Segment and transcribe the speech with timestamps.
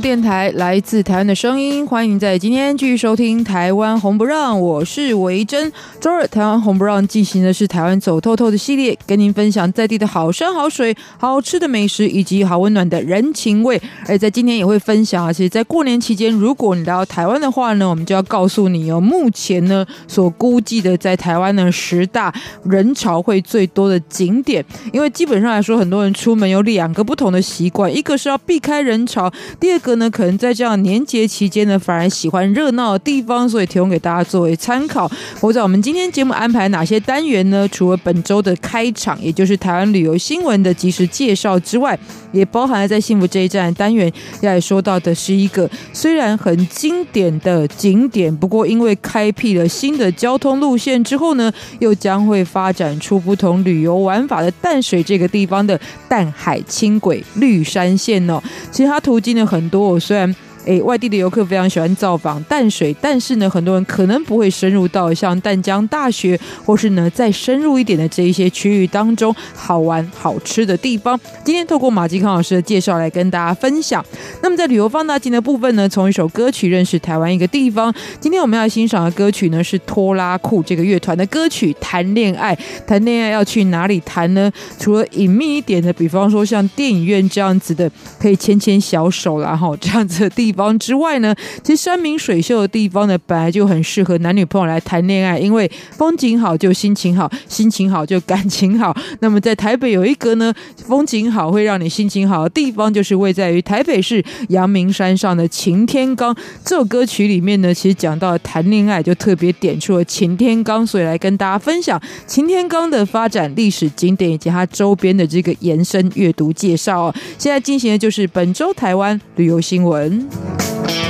[0.00, 5.70] 电台来自台湾的声音，欢迎在今天继续收听《台湾红不让》，我是维珍。
[6.00, 13.80] 周二，台湾红不让进行的是台湾走透透的系列，跟您分享在地的好山好水、好吃的美食以及好温暖的人情味。
[14.08, 24.64] 而在今天也会分享啊，其实，在过年期间，如果你来到台湾的话呢，我们就要告诉你哦，目前呢所估计的在台湾的十大人潮会最多的景点，
[24.94, 29.30] 因为基本上来说，很多人出门有两个不同的习惯，一个是要避开人潮。
[29.58, 35.10] 第二个呢，可能在这样年节期间呢，反而喜欢热闹的地方，所以提供给大家作为参考。
[35.40, 37.66] 我在我们今天节目安排哪些单元呢？
[37.68, 41.98] 除了本周的开场，也就是台湾旅游新闻的即时介绍之外，
[42.30, 58.40] 也包含了在幸福这一站单元要来说到的是一个虽然很经典的景点，不过因为开辟了新的交通路线之后呢，又将会发展出不同旅游玩法的淡水这个地方的淡海轻轨绿山线哦。
[58.70, 59.30] 其实它途经。
[59.40, 60.34] 很多，虽然。
[60.66, 71.18] 诶，外地的游客非常喜欢造访淡水，但是呢，很多人可能不会深入到像淡江大学，或是呢再深入一点的这一些区域当中好玩好吃的地方。
[71.42, 74.04] 今天透过马吉康老师的介绍来跟大家分享。
[74.42, 77.92] 那么在旅游放大镜的部分呢，从一首歌曲认识台湾一个地方。
[78.20, 82.54] 今天我们要欣赏的歌曲呢是拖拉库这个乐团的歌曲《谈恋爱》。
[82.86, 84.52] 谈恋爱要去哪里谈呢？
[84.78, 90.49] 除了隐秘一点的，比方说像电影院这样子的，可以牵牵小手然后这样子的地。
[90.50, 91.32] 地方之外呢，
[91.62, 98.92] 其实山明水秀的地方呢，本来就很适合男女朋友来谈恋爱，因为风景好就心情好，心情好就感情好。
[99.20, 106.34] 那么在台北有一个呢，风景好会让你心情好的地方，就是位在于台北市阳明山上的擎天岗。
[106.64, 117.14] 这首歌曲里面呢，其实讲到谈恋爱，就特别点出了擎天岗，所以来跟大家分享擎天岗的发展历史景点以及它周边的这个延伸阅读介绍哦。
[117.38, 120.39] 现在进行的就是本周台湾旅游新闻。
[120.42, 121.09] Bye.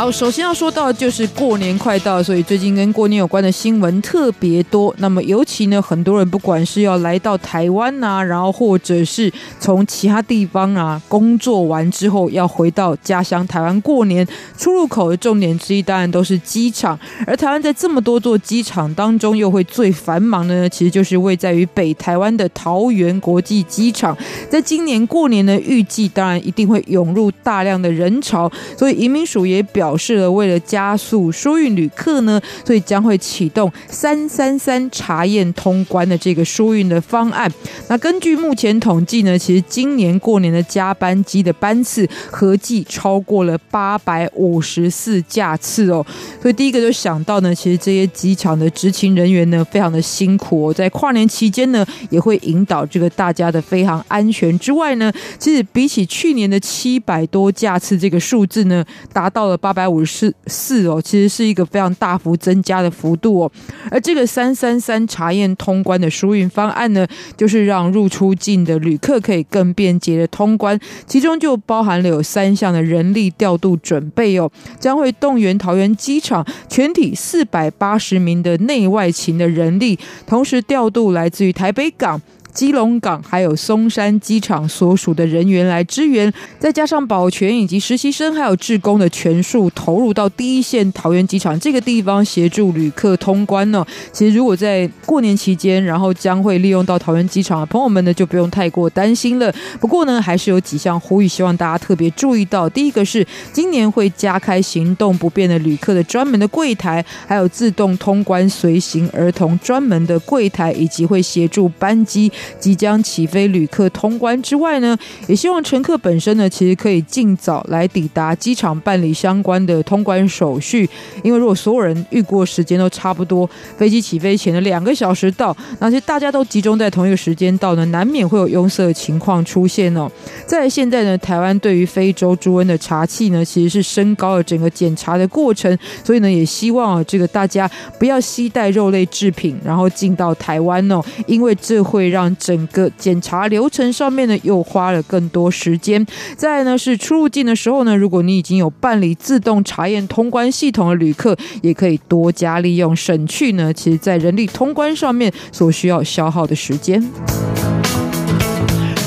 [0.00, 4.94] 好，首先要说到就是过年快到，所以最近跟过年有关的新闻特别多。
[4.96, 16.98] 那么尤其呢，很多人不管是要来到台湾啊，然后或者是从其他地方啊工作完之后要回到家乡台湾过年，出入口的重点之一当然都是机场。
[17.26, 24.16] 而台湾在这么多座机场当中，又会最繁忙的呢，其实就是位在于北台湾的桃园国际机场。
[24.48, 29.89] 在今年过年呢，预计当然一定会涌入大量的人潮，所以移民署也表。
[29.90, 37.52] 表示了，为了加速疏运旅客呢，所以将会启动三三三查验通关的这个疏运的方案。
[37.88, 46.06] 那根据目前统计呢，其实今年过年的加班机的班次合计超过了八百五十四架次哦。
[46.40, 59.80] 所以第一个就想到呢，其实这些机场的执勤人员呢，非常的辛苦哦，在跨年期间呢，也会引导这个大家的飞航安全之外呢，其实比起去年的七百多架次这个数字呢，达到了八百。
[59.80, 63.52] 百五十四哦，其实是一个非常大幅增加的幅度哦。
[63.90, 82.20] 而这个三三三查验通关的疏运方案呢，就是让入出境的旅客可以更便捷的通关，其中就包含了有三项的人力调度准备哦，将会动员桃园机场全体四百八十名的内外勤的人力，同时调度来自于台北港。
[82.52, 93.84] 基隆港还有松山机场所属的人员来支援，再加上保全以及实习生还有志工的全数投入到第一线桃园机场这个地方协助旅客通关呢。
[94.12, 99.52] 其实如果在过年期间，然后将会利用到桃园机场的朋友们呢，就不用太过担心了。
[99.80, 102.68] 不过呢，还是有几项呼吁，希望大家特别注意到。
[102.68, 112.30] 第一个是今年会加开行动不便的旅客的专门的柜台，还有自动通关随行儿童专门的柜台，以及会协助班机。
[112.58, 114.96] 即将起飞旅客通关之外呢，
[115.26, 120.88] 也希望乘客本身呢，其实可以尽早来抵达机场办理相关的通关手续。
[121.22, 130.10] 因为如果所有人预估时间都差不多，飞机起飞前的两个小时到，那些大家都集中在同一个时间到呢，难免会有拥塞的情况出现哦。
[130.46, 146.04] 在现在呢，台湾对于非洲猪瘟的查气呢，其实是升高了整个检查的过程，所以呢，也希望啊，这个大家不要携带肉类制品，然后进到台湾哦，因为这会让整个检查流程上面呢又花了更多时间。
[146.36, 157.02] 再呢是出入境的时候呢，如果你已经有办理自动查验通关系统的旅客，也可以多加利用，省去呢其实在人力通关上面所需要消耗的时间。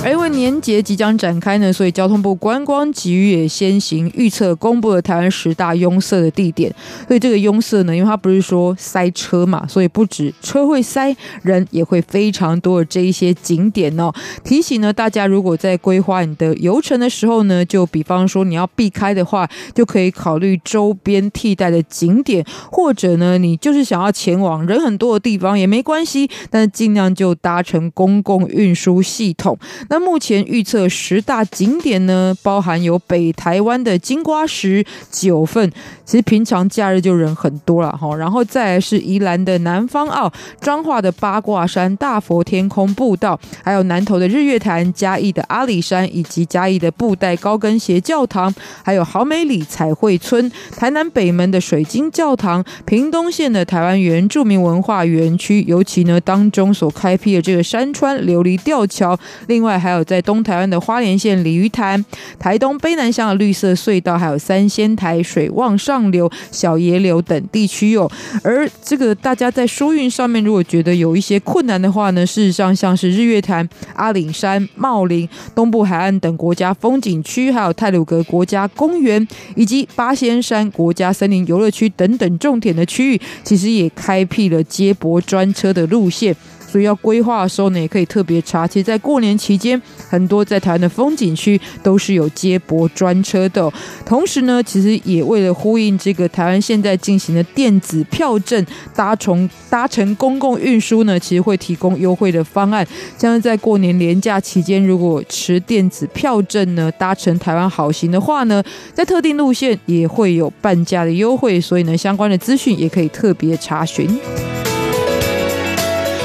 [0.03, 6.73] 而因为年节即将展开呢，所以交通部观光局也先行预测公布了台湾十大拥塞的地点。
[7.07, 14.11] 所以这个拥塞呢，因为它不是说塞车嘛，所以不止车会塞，人也会非常多的这一些景点哦。
[14.43, 29.57] 提醒呢，大家如果在规划你的游程的时候呢，就比方说你要避开的话，就可以考虑周边替代的景点，或者呢，你就是想要前往人很多的地方也没关系，但是尽量就搭乘公共运输系统。
[29.93, 35.71] 那目前预测十大景点呢，包含有北台湾的金瓜石、九份，
[36.03, 38.15] 其实平常假日就人很多了哈。
[38.15, 48.51] 然后再来是宜兰的南方澳、彰化的八卦山、大佛天空步道，还有南投的日月潭、嘉义的阿里山，以及嘉义的布袋高跟鞋教堂，
[48.83, 59.82] 还有好美里彩绘村、台南北门的水晶教堂、屏东县的台湾原住民文化园区，尤其呢当中所开辟的这个山川琉璃吊桥，另外。
[59.83, 62.03] 还有在东台湾的花莲县鲤鱼潭、
[62.39, 68.09] 台东卑南乡的绿色隧道，还有三仙台水望上流、小野柳等地区哦。
[68.43, 86.33] 而这个大家在疏运上面，如果觉得有一些困难的话呢，事实上像是日月潭、阿里山、茂林、东部海岸等国家风景区，还有太鲁阁国家公园以及八仙山国家森林游乐区等等重点的区域，其实也开辟了接驳专车的路线。
[86.73, 88.65] 所以要规划的时候呢，也可以特别查。
[88.65, 89.79] 其实，在过年期间，
[90.09, 93.71] 很多在台湾的风景区都是有接驳专车的。
[94.03, 98.65] 同时呢，其实也为了呼应这个台湾现在进行的电子票证，
[98.95, 102.83] 搭乘搭乘公共运输呢，其实会提供优惠的方案。
[103.19, 108.63] 像是在过年连假期间，如果持电子票证呢，搭乘台湾好行的话呢，
[108.95, 111.61] 在特定路线也会有半价的优惠。
[111.61, 114.09] 所以呢，相关的资讯也可以特别查询。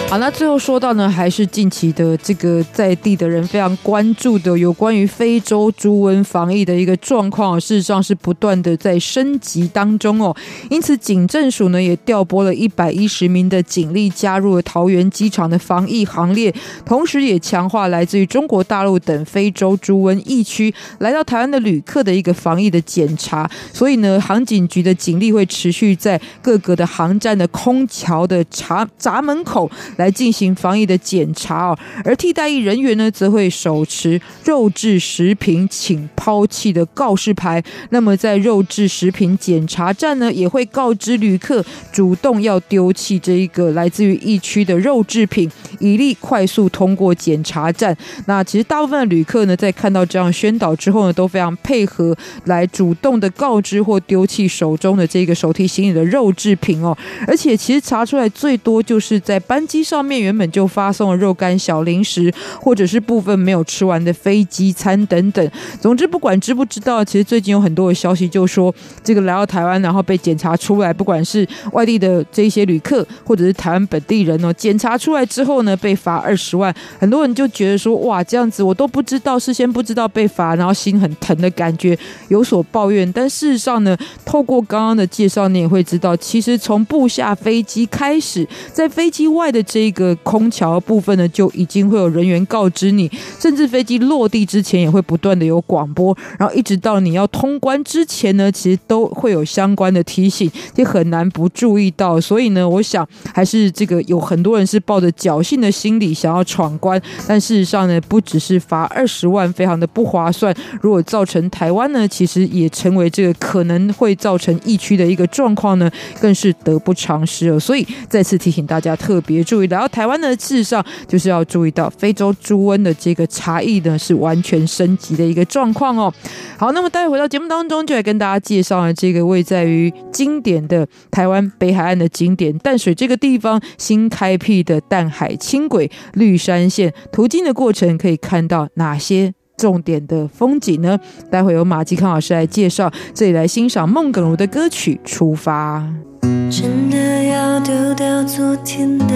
[0.08, 10.34] 好，那最后说到呢，还是近期的这个在地的人非常关注的有关于非洲猪瘟防疫的一个状况，事实上是不断的在升级当中哦。
[10.70, 16.55] 因此，警政署呢也调拨了一百一十名的警力加入了桃园机场的防疫行列，
[16.87, 23.46] 同时也强化来自于中国大陆等非洲猪瘟疫区来到台湾的旅客的一个防疫的检查。
[23.75, 29.70] 所以呢，航警局的警力会持续在各个的航站的空桥的闸闸门口。
[29.98, 37.62] 来进行防疫的检查哦，而替代役人员呢，则会手持肉质食品请抛弃的告示牌。
[37.90, 45.50] 那么在肉质食品检查站呢，也会告知旅客主动要丢弃这一个来自于疫区的肉制品，
[45.80, 47.96] 以利快速通过检查站。
[48.26, 56.96] 那其实大部分的旅客呢，在看到这样宣导之后呢，都非常配合，来主动的告知或丢弃手中的这个手提行李的肉制品哦。
[57.26, 59.88] 而且其实查出来最多就是在班机。
[59.88, 62.31] 上面原本就发送了肉干、小零食，
[62.61, 65.50] 或者是部分没有吃完的飞机餐等等。
[65.81, 76.75] 总之，不管知不知道，其实最近有很多的消息，就说这个来到台湾，然后被检查出来，不管是外地的这些旅客，或者是台湾本地人哦，检查出来之后呢，被罚二十万。
[76.99, 81.98] 很多人就觉得说，哇，这样子我都不知道，事先不知道被罚，然后心很疼的感觉，
[82.29, 83.10] 有所抱怨。
[83.10, 83.96] 但事实上呢，
[84.27, 93.08] 透过刚刚的介绍，你也会知道，其实从不下飞机开始，在飞机外的这个空桥部分呢，就已经会有人员告知你，
[93.39, 102.20] 甚至飞机落地之前也会不断的有广播，然后一直到你要通关之前呢，其实都会有相关的提醒，也很难不注意到。
[102.20, 110.53] 所以呢，我想还是这个有很多人是抱着侥幸的心理想要闯关，但事实上呢，不只是罚二十万，非常的不划算。
[110.82, 115.89] 如果造成台湾呢，其实也成为这个可能会造成疫区的一个状况呢，
[116.20, 117.61] 更是得不偿失了。
[117.61, 119.68] 所以再次提醒大家特别注意。
[119.69, 126.13] 然后台湾呢，事实上就是要注意到非洲猪瘟的这个差异呢，是完全升级的一个状况哦。
[126.56, 140.98] 好，那么待会回到节目当中，就来跟大家介绍了这个位在于经典的台湾北海岸的景点淡水这个地方新开辟的淡海轻轨绿山线，途经的过程可以看到哪些重点的风景呢？
[141.31, 145.81] 待会由马继康老师来介绍，这里来欣赏孟耿如的歌曲《出发》。
[146.20, 149.06] 真的要丢掉昨天的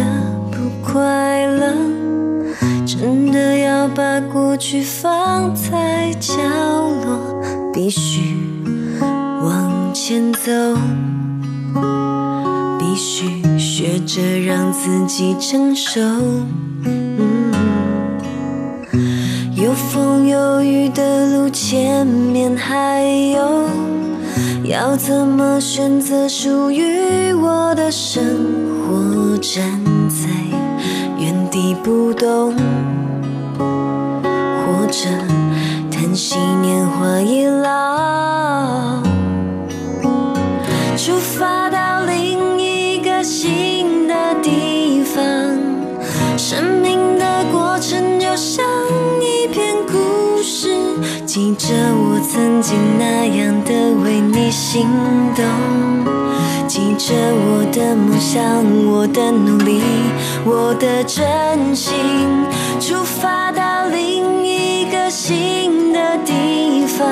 [0.50, 1.74] 不快乐，
[2.86, 6.34] 真的要把过去放在角
[7.04, 7.42] 落，
[7.72, 8.36] 必须
[9.00, 10.50] 往前走，
[12.78, 16.00] 必须学着让自己成熟。
[19.54, 23.68] 有风有雨的路，前面还有。
[24.72, 28.24] 要怎么选择属于我的生
[28.88, 29.36] 活？
[29.36, 29.62] 站
[30.08, 30.30] 在
[31.18, 32.56] 原地不动，
[33.58, 35.10] 或者
[35.90, 39.02] 叹息年华已老，
[40.96, 41.68] 出发
[51.34, 53.72] 记着我曾经那样的
[54.04, 54.86] 为你心
[55.34, 55.42] 动。
[56.68, 58.44] 记着我的梦想，
[58.84, 59.80] 我的努力，
[60.44, 61.94] 我的真心，
[62.78, 67.08] 出发到另一个新的地方，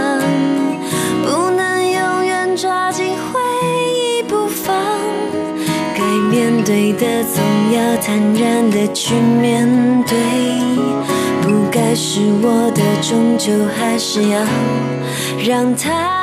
[1.25, 3.41] 不能永远抓紧回
[3.89, 4.77] 忆不放，
[5.97, 9.67] 该面对的总要坦然的去面
[10.07, 10.15] 对，
[11.51, 14.41] 不该是我的终究还是要
[15.45, 16.20] 让他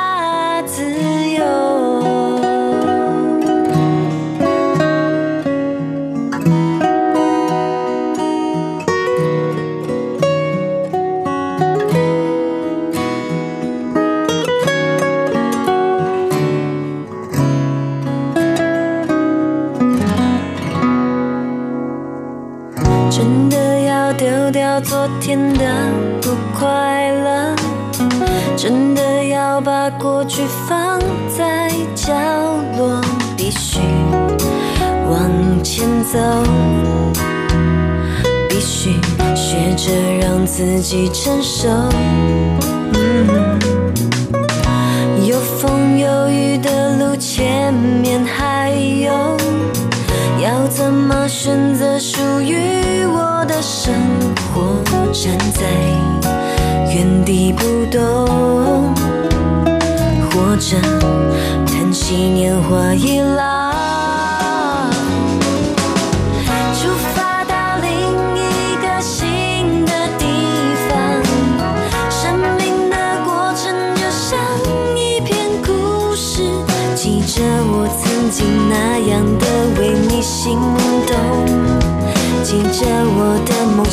[40.58, 41.68] 自己承受。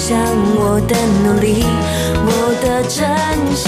[0.07, 0.15] 将，
[0.55, 1.65] 我的努力，
[2.27, 2.29] 我
[2.61, 3.01] 的真
[3.55, 3.65] 心，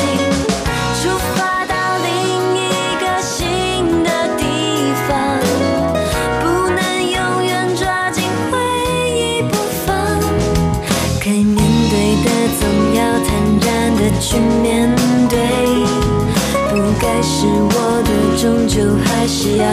[1.01, 1.74] 出发到
[2.06, 2.08] 另
[2.53, 2.62] 一
[3.01, 4.46] 个新的地
[5.08, 5.17] 方，
[6.44, 6.77] 不能
[7.10, 8.60] 永远抓紧回
[9.10, 9.89] 忆不放，
[11.20, 11.58] 该面
[11.89, 12.27] 对的
[12.60, 12.62] 总
[12.94, 13.34] 要坦
[13.65, 13.67] 然
[13.98, 14.94] 的去面
[15.27, 15.36] 对，
[16.70, 17.74] 不该是我
[18.06, 19.65] 的，终究还是要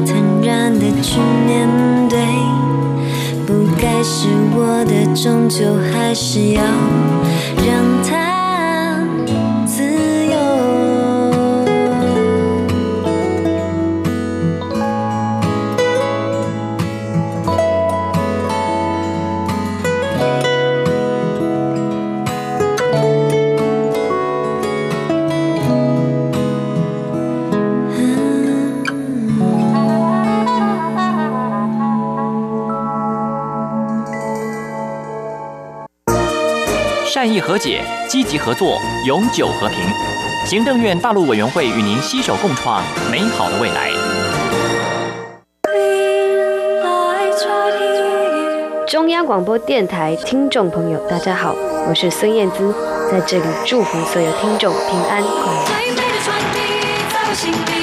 [0.00, 1.68] 坦然的去面
[2.08, 2.18] 对，
[3.46, 6.62] 不该是我的，终究还是要
[7.66, 8.02] 让
[37.46, 39.80] 和解，积极合作，永久和平。
[40.46, 43.90] 行政院大陆委员会与您携手共创美好的未来。
[48.86, 51.54] 中央广播电台听众朋友，大家好，
[51.86, 52.74] 我是孙燕姿，
[53.10, 55.52] 在这里祝福所有听众平安快
[57.68, 57.73] 乐。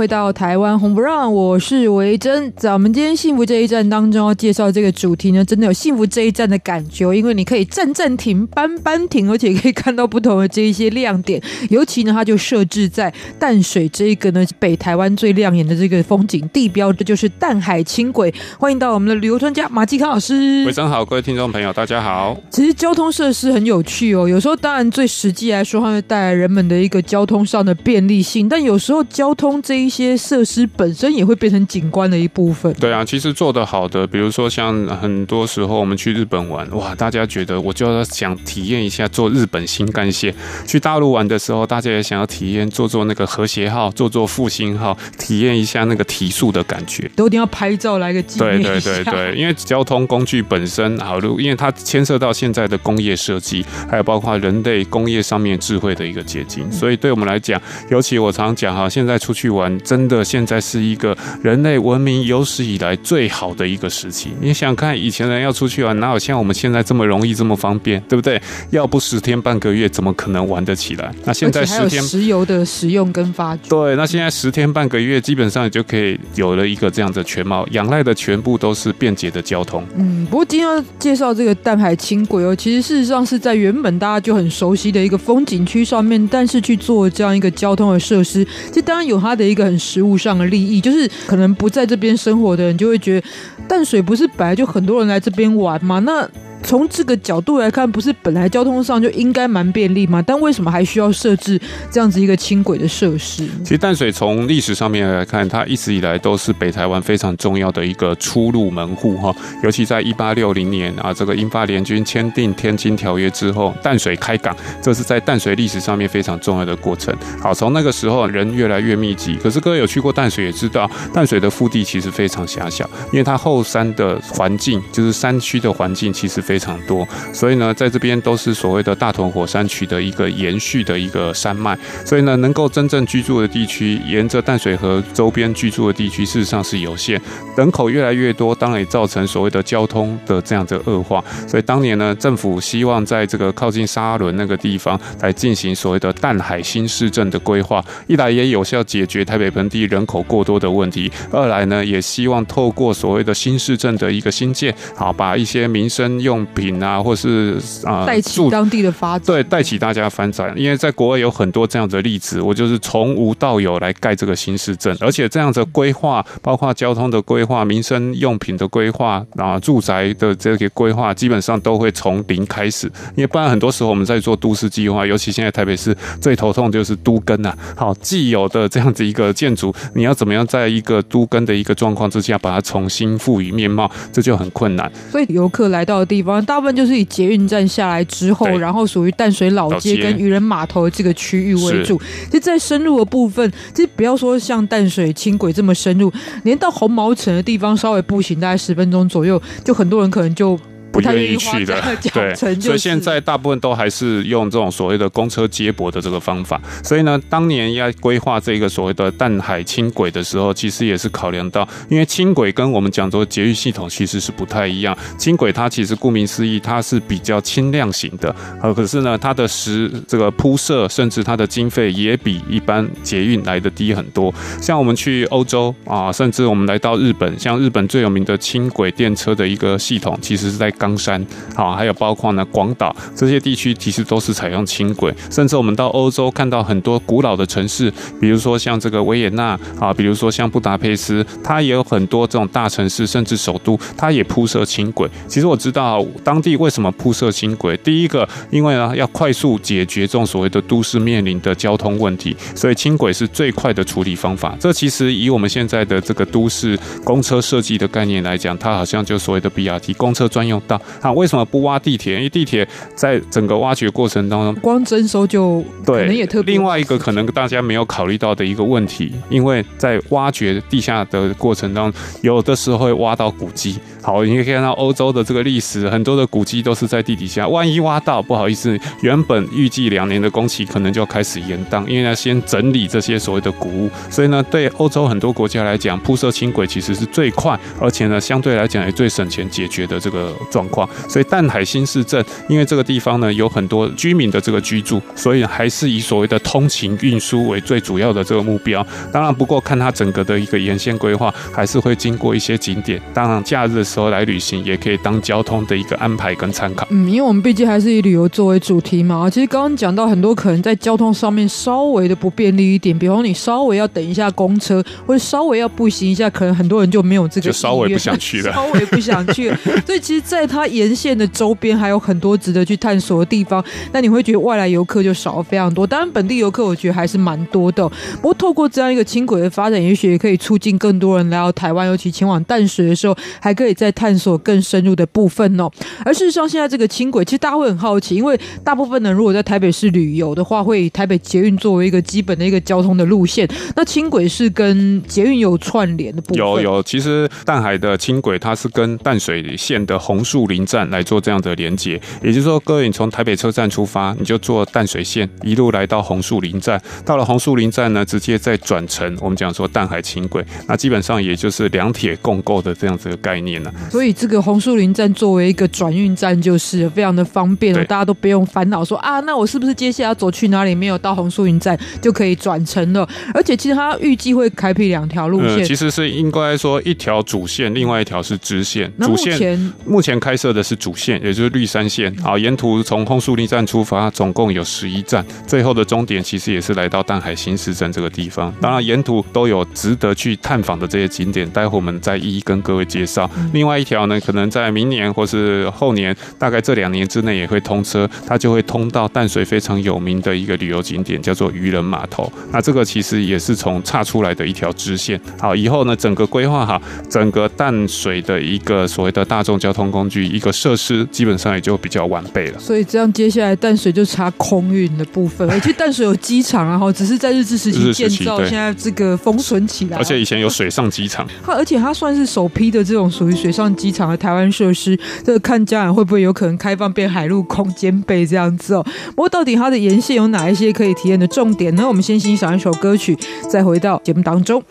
[0.00, 2.50] 回到台湾红不让，我是维珍。
[2.56, 11.38] 在我们今天幸福这一站当中要介绍这个主题呢，真的有幸福这一站的感觉，因为你可以站站停、班班停，而且可以看到不同的这一些亮点。
[11.68, 18.32] 尤其呢，它就设置在淡水这一个呢北台湾最亮眼的这个风景地标，这就是淡海轻轨。
[18.58, 20.64] 欢迎到我们的旅游专家马继康老师。
[20.64, 22.34] 维珍好，各位听众朋友，大家好。
[22.48, 32.72] 其实交通设施很有趣哦，有时候当然最实际来说，它会带来人们的一个交通上的便利性，但有时候交通这一些设施本身也会变成景观的一部分。
[32.74, 40.32] 对啊，其实做得好的，比如说像很多时候我们去日本玩，哇，大家觉得我就要想体验一下坐日本新干线；
[40.66, 47.10] 去大陆玩的时候，大家也想要体验坐坐那个和谐号，坐坐复兴号，体验一下那个提速的感觉。
[47.16, 48.62] 都一定要拍照来个纪念。
[48.62, 64.30] 对对对对， 因为交通工具本身好，因为它牵涉到现在的工业设计，还有包括人类工业上面智慧的一个结晶，所以对我们来讲，尤其我常讲哈，现在出去玩，真的现在是一个人类文明有史以来最好的一个时期。
[64.40, 68.40] 你想看以前人要出去玩，哪有像我们现在这么容易这么方便，对不对？
[68.70, 71.12] 要不十天半个月，怎么可能玩得起来？
[71.24, 79.84] 那现在十天石油的使用跟发掘，对，那现在十天半个月，基本上也就可以有了一个这样的全貌，仰赖的全部都是便捷的交通。
[79.96, 93.26] 嗯，不过今天要介绍这个淡海轻轨哦，其实事实上是在原本大家就很熟悉的一个风景区上面，但是去做这样一个交通的设施，这当然有它的一个很实物上的利益，就是可能不在这边生活的人就会觉得
[93.68, 96.00] 淡水不是本来就很多人来这边玩吗？
[96.00, 96.28] 那
[96.62, 100.22] 从这个角度来看，不是本来交通上就应该蛮便利吗？
[100.22, 103.48] 但为什么还需要设置这样子一个轻轨的设施？
[103.64, 109.34] 其实淡水从历史上面来看，它一直以来都是北台湾非常重要的一个出入门户哈。
[109.64, 117.14] 尤其在一八六零年啊，这个英法联军签订《天津条约》之后，淡水开港，这是在淡水历史上面非常重要的过程。
[117.40, 119.34] 好，从那个时候人越来越密集。
[119.42, 126.44] 可是哥有去过淡水也知道，淡水的腹地其实非常狭小，因为它后山的环境就是山区的环境，其实。
[126.50, 137.22] 非常多，所以呢，在这边都是所谓的大屯火山区的一个延续的一个山脉，所以呢，能够真正居住的地区，沿着淡水河周边居住的地区，事实上是有限。
[137.56, 141.22] 人口越来越多，当然也造成所谓的交通的这样的恶化。
[141.46, 160.52] 所以当年呢，政府希望在这个靠近沙仑那个地方来进行所谓的淡海新市镇的规划，一来也有效解决台北盆地人口过多的问题，二来呢，也希望透过所谓的新市镇的一个新建，好把一些民生用品啊，或是啊，带起当地的发展，对，带起大家发展。
[160.56, 172.86] 因为在国外有很多这样的例子，我就是从无到有来盖这个新市镇，而且这样的规划，包括交通的规划、民生用品的规划啊、住宅的这个规划，基本上都会从零开始。
[173.16, 177.56] 因为不然很多时候我们在做都市计划，尤其现在台北市最头痛就是都根啊。
[177.76, 184.90] 好，既有的这样子一个建筑，你要怎么样在一个都根的一个状况之下，把它重新赋予面貌，这就很困难。
[185.10, 186.29] 所以游客来到的地方。
[186.44, 191.98] 大部分就是以捷运站下来之后，然后属于淡水老街跟渔人码头这个区域为主。
[192.26, 196.12] 其实，在深入的部分，其实不要说像淡水轻轨这么深入，
[196.42, 200.58] 连到红毛城的地方，稍微步行大概十分钟左右，就很多人可能就。
[200.92, 201.80] 不愿意去的，
[202.12, 206.60] 对，所以现在大部分都还是用这种所谓的公车接驳的这个方法。
[206.82, 214.96] 所以呢，当年要规划这个所谓的淡海轻轨的时候，其实也是考量到，因为轻轨跟我们讲说捷运系统其实是不太一样。
[215.16, 224.34] 轻轨它其实顾名思义，它是比较轻量型的，呃，可是呢，它的实这个铺设，甚至它的经费也比一般捷运来的低很多。
[224.60, 230.68] 像我们去欧洲啊，甚至我们来到日本，像日本最有名的轻轨电车的一个系统，其实是在。
[230.80, 235.14] 冈山，好，还有包括呢广岛这些地区，其实都是采用轻轨。
[235.30, 245.06] 甚至我们到欧洲看到很多古老的城市，比如说像这个维也纳啊，比如说像布达佩斯，它也有很多这种大城市，甚至首都，它也铺设轻轨。
[245.28, 254.56] 其实我知道当地为什么铺设轻轨，第一个，因为呢要快速解决这种所谓的都市面临的交通问题，所以轻轨是最快的处理方法。
[254.58, 260.60] 这其实以我们现在的这个都市公车设计的概念来讲，它好像就所谓的 BRT 公车专用。
[261.00, 262.16] 啊，为什么不挖地铁？
[262.16, 266.54] 因为地铁在整个挖掘过程当中，光征收就可能也特别。
[266.54, 273.78] 另外一个可能大家没有考虑到的一个问题，因为在挖掘地下的过程当中，有的时候会挖到古迹。
[274.02, 277.46] 好，你可以看到欧洲的这个历史，很多的古迹都是在地底下。
[277.46, 283.90] 万一挖到，不好意思，原本预计两年的工期可能就要开始延宕，因为要先整理这些所谓的古物。
[284.08, 290.88] 所以呢，对欧洲很多国家来讲，铺设轻轨其实是最快，而且呢，相对来讲也最省钱解决的这个状况。
[291.08, 298.86] 所以淡海新市镇，因为这个地方呢有很多居民的这个居住，所以还是以所谓的通勤运输为最主要的这个目标。
[299.12, 303.00] 当然，不过看它整个的一个沿线规划，还是会经过一些景点。
[303.12, 306.86] 当然，假日时候来旅行，也可以当交通的一个安排跟参考。
[306.90, 309.28] 嗯，因为我们毕竟还是以旅游作为主题嘛。
[309.28, 319.58] 其实刚刚讲到很多可能在交通上面稍微的不便利一点，比方你稍微要等一下公车，或者稍微要步行一下，可能很多人就没有这个，就稍微不想去了， 稍微不想去了。
[319.84, 323.64] 所以其实，在它沿线的周边还有很多值得去探索的地方。
[323.92, 327.88] 那你会觉得外来游客就少了非常多，当然本地游客我觉得还是蛮多的。
[328.16, 335.70] 不过透过这样一个轻轨的发展，也许也可以促进更多人来到台湾，尤其前往淡水的时候，还可以再探索更深入的部分哦。
[336.04, 343.48] 而事实上，现在这个轻轨，其实大家会很好奇，因为大部分人如果在台北市旅游的话，会以台北捷运作为一个基本的一个交通的路线。
[343.74, 346.38] 那轻轨是跟捷运有串联的部分？
[346.38, 363.90] 有有，其实淡海的轻轨它是跟淡水线的红树林站来做这样的连接，也就是说，各位你从台北车站出发，你就坐淡水线一路来到红树林站，到了红树林站呢，直接再转乘我们讲说淡海轻轨，那基本上也就是两铁共构的这样子的概念了。
[363.90, 370.74] 所以这个红树林站作为一个转运站，就是非常的方便了，大家都不用烦恼说啊，那我是不是接下来要走去哪里？
[370.74, 373.08] 没有到红树林站就可以转乘了。
[373.34, 378.90] 而且其实它预计会开辟两条路线，嗯，其实是应该说一条主线，另外一条是支线。
[378.98, 382.14] 主线目前开设的是主线，也就是绿山线。
[382.16, 388.52] 好，沿途从红树林站出发，总共有十一站，最后的终点其实也是来到淡海新市镇这个地方。
[388.60, 393.30] 当然，沿途都有值得去探访的这些景点，待会我们再一一跟各位介绍。
[393.52, 402.30] 另外一条呢，可能在明年或是后年，大概这两年之内也会通车，它就会通到淡水非常有名的一个旅游景点，叫做渔人码头。
[402.52, 405.20] 那这个其实也是从岔出来的一条支线。
[405.38, 412.58] 好，以后呢，整个规划好整个淡水的一个所谓的大众交通工具，一个设施基本上也就比较完备了。
[412.58, 415.48] 所以这样接下来淡水就差空运的部分。
[415.50, 419.96] 而且淡水有机场，然后只是在日治时期建造，现在这个封存起来。
[419.96, 424.98] 而且以前有水上机场，它而且它算是首批的这种属于水上机场的台湾设施。
[425.24, 428.86] 这看将来会不会有可能开放变海陆空兼备这样子哦？
[429.10, 431.86] 不过到底它的沿线有哪一些可以体验的重点呢？
[431.86, 433.16] 我们先欣赏一首歌曲，
[433.48, 434.62] 再回到节目当中。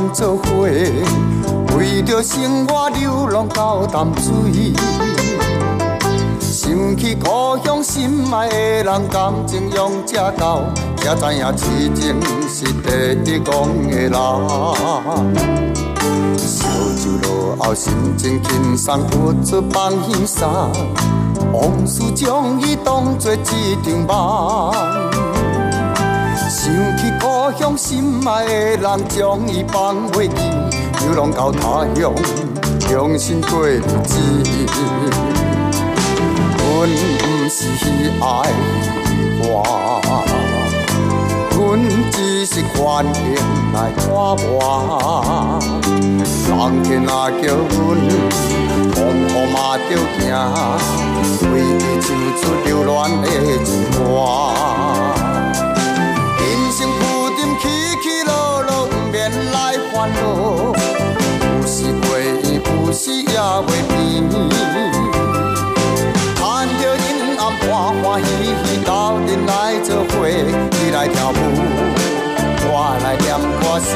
[0.00, 0.66] 人牵做伙，
[1.76, 4.72] 为着生活流浪到淡水。
[6.40, 10.62] 想起故乡心爱的人，感情用这厚，
[10.96, 12.16] 才知影痴情
[12.48, 13.52] 是第一讲
[13.90, 14.12] 的人。
[16.38, 20.48] 烧酒落后，心情轻松，不出放轻松，
[21.52, 25.39] 往事将伊当作一场梦。
[26.62, 30.34] 想起故乡心爱的人，将伊放袂记，
[31.06, 32.12] 流浪到他乡，
[32.80, 34.20] 重新过日子。
[36.58, 37.64] 阮不是
[38.20, 38.22] 爱
[39.40, 39.42] 花，
[41.56, 41.80] 阮
[42.12, 43.10] 只是欢迎
[43.72, 45.58] 来看我。
[46.46, 47.80] 人天啊叫阮，
[48.92, 49.56] 风雨嘛
[49.88, 50.28] 着行，
[51.54, 53.24] 为伊唱出留恋的
[53.64, 53.98] 情歌。
[60.16, 60.74] 有
[61.66, 63.94] 时过意，有时也袂变。
[66.36, 66.40] 看
[66.80, 67.70] 着阴暗，欢
[68.02, 68.26] 欢喜
[68.64, 68.88] 喜，斗
[69.26, 69.50] 阵来
[69.82, 71.32] 做伙，你来跳舞，
[72.66, 73.24] 我来念
[73.60, 73.88] 歌词。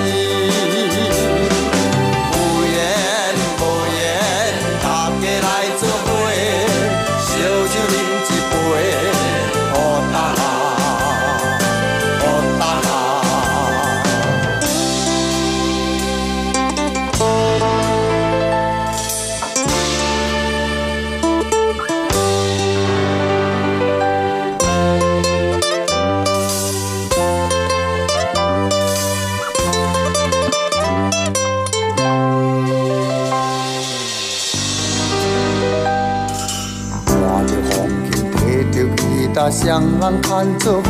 [39.65, 40.89] 双人牵做伙，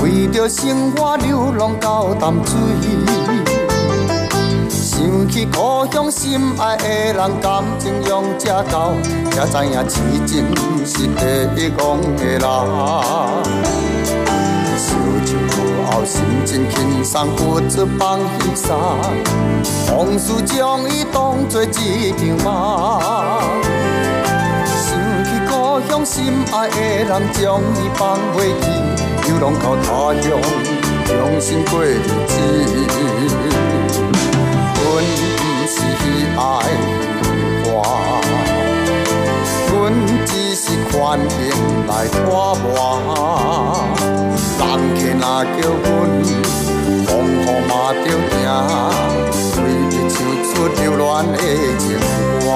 [0.00, 2.56] 为着生活流浪到淡水。
[4.68, 8.92] 想起故乡心爱的人，感情用这厚，
[9.32, 10.46] 才知影痴情
[10.86, 12.40] 是第一戆的人。
[15.90, 18.78] 后心情轻松，不知放轻松，
[19.90, 23.79] 往事将伊当作一场梦。
[25.90, 26.14] 想起故乡心
[26.52, 28.64] 爱的人，将伊放袂记，
[29.26, 30.30] 流浪到他乡，
[31.04, 31.98] 重新过日
[32.28, 32.32] 子。
[34.78, 34.86] 阮
[35.26, 35.76] 不是
[36.38, 36.40] 爱
[37.64, 37.68] 花，
[39.72, 39.74] 阮
[40.24, 40.96] 只是欢
[41.28, 41.32] 喜
[41.88, 42.64] 来拖磨。
[44.60, 44.62] 人
[44.94, 45.24] 客若
[45.56, 45.90] 叫阮，
[47.04, 47.34] 风雨
[47.66, 48.38] 嘛着行，
[49.56, 49.58] 为
[49.90, 50.48] 伊唱出
[50.80, 51.36] 流恋的
[51.78, 51.82] 情
[52.38, 52.46] 歌。